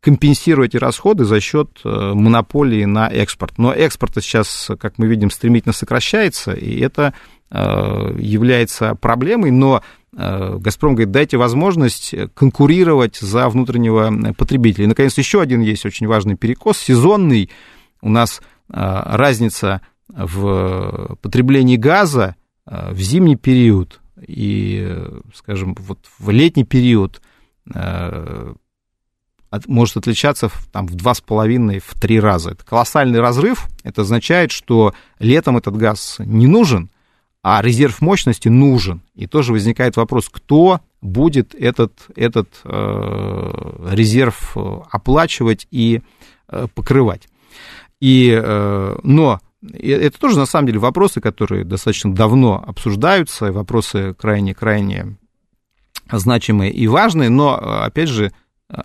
[0.00, 3.58] компенсировать эти расходы за счет э, монополии на экспорт.
[3.58, 7.12] Но экспорт сейчас, как мы видим, стремительно сокращается, и это
[7.50, 9.82] э, является проблемой, но
[10.16, 14.84] э, Газпром говорит, дайте возможность конкурировать за внутреннего потребителя.
[14.84, 17.50] И, наконец, еще один есть очень важный перекос, сезонный.
[18.00, 24.96] У нас разница в потреблении газа в зимний период и,
[25.34, 27.20] скажем, вот в летний период
[29.50, 32.52] от, может отличаться в, там, в два с половиной, в три раза.
[32.52, 33.66] Это колоссальный разрыв.
[33.82, 36.88] Это означает, что летом этот газ не нужен,
[37.42, 39.02] а резерв мощности нужен.
[39.14, 46.02] И тоже возникает вопрос, кто будет этот, этот э, резерв э, оплачивать и
[46.48, 47.28] э, покрывать.
[48.00, 55.16] И, э, но это тоже на самом деле вопросы, которые достаточно давно обсуждаются, вопросы крайне-крайне
[56.10, 58.32] значимые и важные, но, опять же,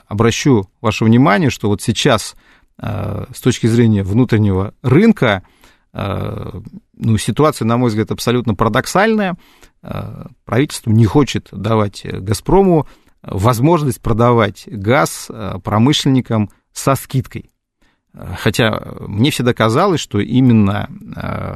[0.07, 2.35] обращу ваше внимание, что вот сейчас
[2.77, 5.43] э, с точки зрения внутреннего рынка
[5.93, 6.51] э,
[6.97, 9.37] ну, ситуация, на мой взгляд, абсолютно парадоксальная.
[9.83, 12.87] Э, правительство не хочет давать «Газпрому»
[13.21, 15.31] возможность продавать газ
[15.63, 17.49] промышленникам со скидкой.
[18.13, 20.87] Хотя мне всегда казалось, что именно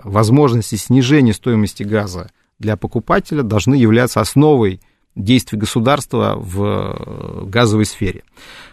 [0.03, 4.81] возможности снижения стоимости газа для покупателя должны являться основой
[5.19, 8.23] действий государства в э, газовой сфере.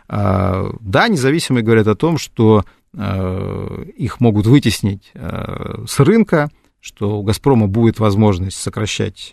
[0.09, 7.19] А, да, независимые говорят о том, что э, их могут вытеснить э, с рынка, что
[7.19, 9.33] у «Газпрома» будет возможность сокращать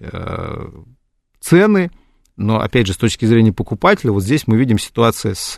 [1.40, 1.92] цены,
[2.36, 5.58] но, опять же, с точки зрения покупателя, вот здесь мы видим ситуация с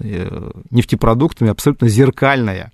[0.72, 2.74] нефтепродуктами абсолютно зеркальная.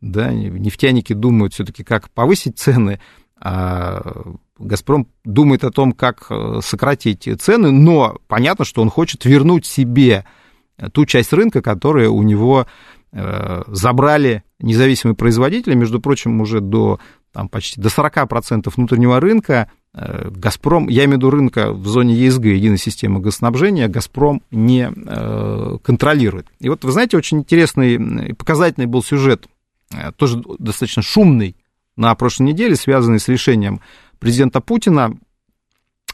[0.00, 3.00] Да, нефтяники думают все-таки, как повысить цены,
[4.58, 10.24] Газпром думает о том, как э, сократить цены, но понятно, что он хочет вернуть себе
[10.92, 12.66] ту часть рынка, которая у него
[13.12, 16.98] э, забрали независимые производители, между прочим, уже до
[17.32, 22.14] там, почти до 40% внутреннего рынка э, Газпром, я имею в виду рынка в зоне
[22.14, 24.90] ЕСГ, единой системы газоснабжения, Газпром не
[25.82, 26.46] контролирует.
[26.60, 29.46] И вот, вы знаете, очень интересный и показательный был сюжет,
[30.16, 31.56] тоже достаточно шумный
[31.96, 33.80] на прошлой неделе, связанный с решением
[34.18, 35.18] президента Путина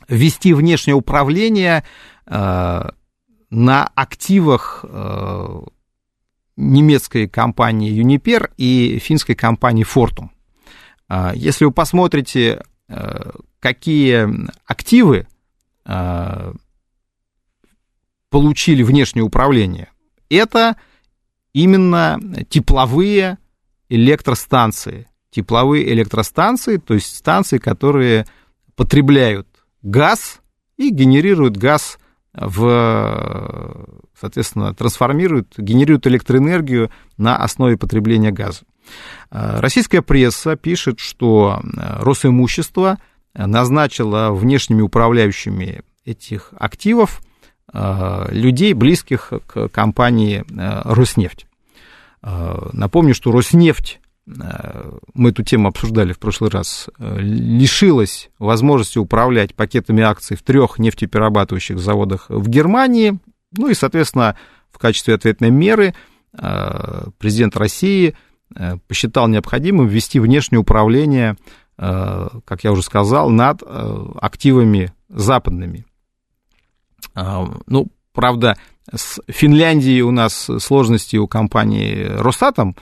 [0.09, 1.85] ввести внешнее управление
[2.27, 2.89] э,
[3.51, 4.85] на активах
[6.57, 10.31] немецкой компании Uniper и финской компании Fortum.
[11.35, 12.63] Если вы посмотрите,
[13.61, 14.29] какие
[14.65, 15.27] активы
[18.31, 19.91] получили внешнее управление,
[20.31, 20.77] это
[21.53, 22.19] именно
[22.49, 23.37] тепловые
[23.91, 25.09] электростанции.
[25.33, 28.27] Тепловые электростанции, то есть станции, которые
[28.77, 29.49] потребляют
[29.83, 30.41] газ
[30.77, 31.99] и генерируют газ
[32.33, 33.87] в,
[34.19, 38.61] соответственно, трансформируют, генерируют электроэнергию на основе потребления газа.
[39.31, 41.61] Российская пресса пишет, что
[42.01, 42.99] Росимущество
[43.35, 47.21] назначило внешними управляющими этих активов
[47.73, 51.47] Э, людей, близких к компании э, Роснефть.
[52.23, 60.03] Э, напомню, что Роснефть, мы эту тему обсуждали в прошлый раз, лишилась возможности управлять пакетами
[60.03, 63.19] акций в трех нефтеперерабатывающих заводах в Германии.
[63.57, 64.37] Ну и, соответственно,
[64.71, 65.95] в качестве ответной меры
[66.33, 68.15] президент России
[68.87, 71.37] посчитал необходимым ввести внешнее управление,
[71.77, 73.63] как я уже сказал, над
[74.21, 75.85] активами западными.
[77.15, 78.57] Ну, правда,
[78.95, 82.77] с Финляндией у нас сложности у компании Росатом,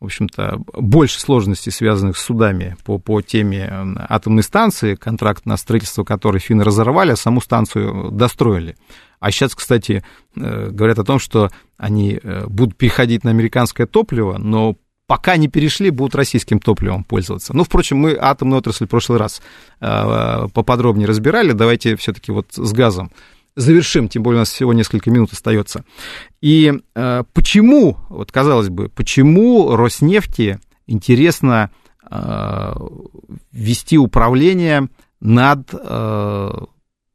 [0.00, 3.68] в общем-то, больше сложностей, связанных с судами по, по теме
[4.08, 8.76] атомной станции, контракт на строительство которой финны разорвали, а саму станцию достроили.
[9.20, 10.04] А сейчас, кстати,
[10.36, 14.76] э, говорят о том, что они э, будут переходить на американское топливо, но
[15.06, 17.54] пока не перешли, будут российским топливом пользоваться.
[17.54, 19.40] Ну, впрочем, мы атомную отрасль в прошлый раз
[19.80, 21.52] э, поподробнее разбирали.
[21.52, 23.10] Давайте все-таки вот с газом
[23.56, 25.84] завершим, тем более у нас всего несколько минут остается.
[26.40, 31.70] И э, почему, вот казалось бы, почему Роснефти интересно
[32.08, 32.72] э,
[33.52, 34.88] вести управление
[35.20, 36.50] над э,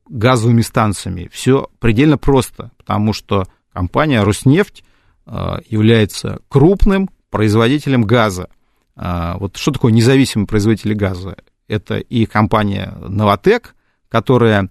[0.09, 1.29] газовыми станциями?
[1.31, 4.83] Все предельно просто, потому что компания Роснефть
[5.27, 8.49] э, является крупным производителем газа.
[8.95, 11.37] Э, вот что такое независимый производитель газа?
[11.67, 13.75] Это и компания Новотек,
[14.09, 14.69] которая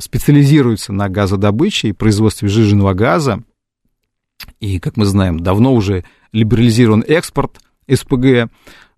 [0.00, 3.42] специализируется на газодобыче и производстве сжиженного газа.
[4.60, 8.50] И, как мы знаем, давно уже либерализирован экспорт СПГ,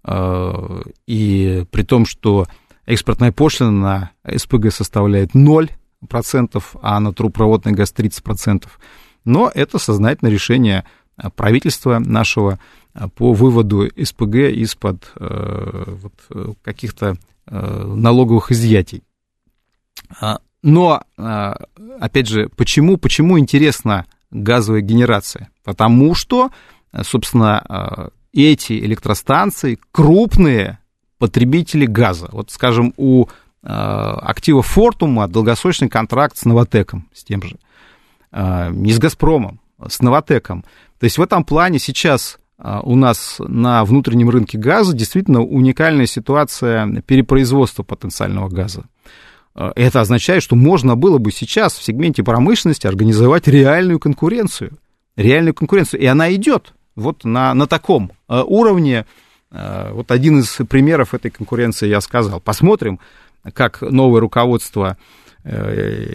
[0.04, 2.46] э, и при том, что
[2.86, 8.66] экспортная пошлина на СПГ составляет 0%, а на трубопроводный газ 30%.
[9.24, 10.84] Но это сознательное решение
[11.36, 12.58] правительства нашего
[13.16, 15.96] по выводу СПГ из-под э,
[16.62, 17.16] каких-то
[17.46, 19.02] э, налоговых изъятий.
[20.64, 21.56] Но, а,
[22.00, 25.50] опять же, почему, почему интересна газовая генерация?
[25.62, 26.50] Потому что,
[27.02, 30.78] собственно, а, эти электростанции крупные
[31.18, 32.30] потребители газа.
[32.32, 33.26] Вот, скажем, у
[33.62, 37.56] а, актива Фортума долгосрочный контракт с Новотеком, с тем же.
[38.32, 40.64] Не с Газпромом, с Новотеком.
[40.98, 47.02] То есть в этом плане сейчас у нас на внутреннем рынке газа действительно уникальная ситуация
[47.02, 48.86] перепроизводства потенциального газа.
[49.54, 54.78] Э, это означает, что можно было бы сейчас в сегменте промышленности организовать реальную конкуренцию.
[55.16, 56.00] Реальную конкуренцию.
[56.00, 59.06] И она идет вот на, на таком э, уровне.
[59.50, 62.40] Э, вот один из примеров этой конкуренции я сказал.
[62.40, 62.98] Посмотрим,
[63.52, 64.96] как новое руководство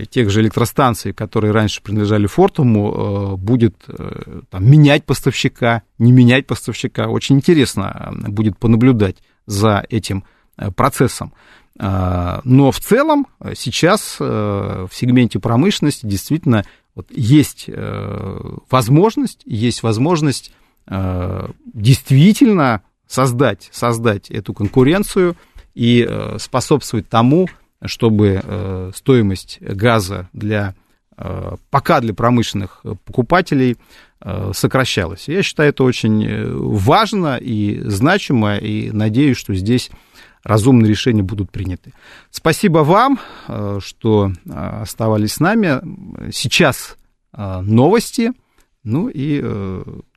[0.09, 3.75] тех же электростанций, которые раньше принадлежали Фортуму, будет
[4.49, 7.09] там, менять поставщика, не менять поставщика.
[7.09, 10.23] Очень интересно будет понаблюдать за этим
[10.75, 11.31] процессом.
[11.81, 19.41] А, но в целом э, сейчас э, в сегменте промышленности действительно вот есть э, возможность,
[19.45, 20.53] есть возможность
[21.71, 25.37] действительно создать, создать эту конкуренцию
[25.75, 26.09] и
[26.39, 27.47] способствовать тому,
[27.85, 30.73] чтобы стоимость газа для
[31.69, 33.77] пока для промышленных покупателей
[34.51, 35.27] сокращалась.
[35.27, 39.91] Я считаю это очень важно и значимо, и надеюсь, что здесь
[40.43, 41.93] разумные решения будут приняты.
[42.31, 45.79] Спасибо вам, э, что э, оставались с нами.
[46.31, 46.97] Сейчас
[47.33, 48.31] э, новости,
[48.83, 49.43] ну и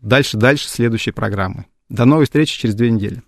[0.00, 1.66] дальше-дальше следующие программы.
[1.88, 3.22] До новой встречи через две недели.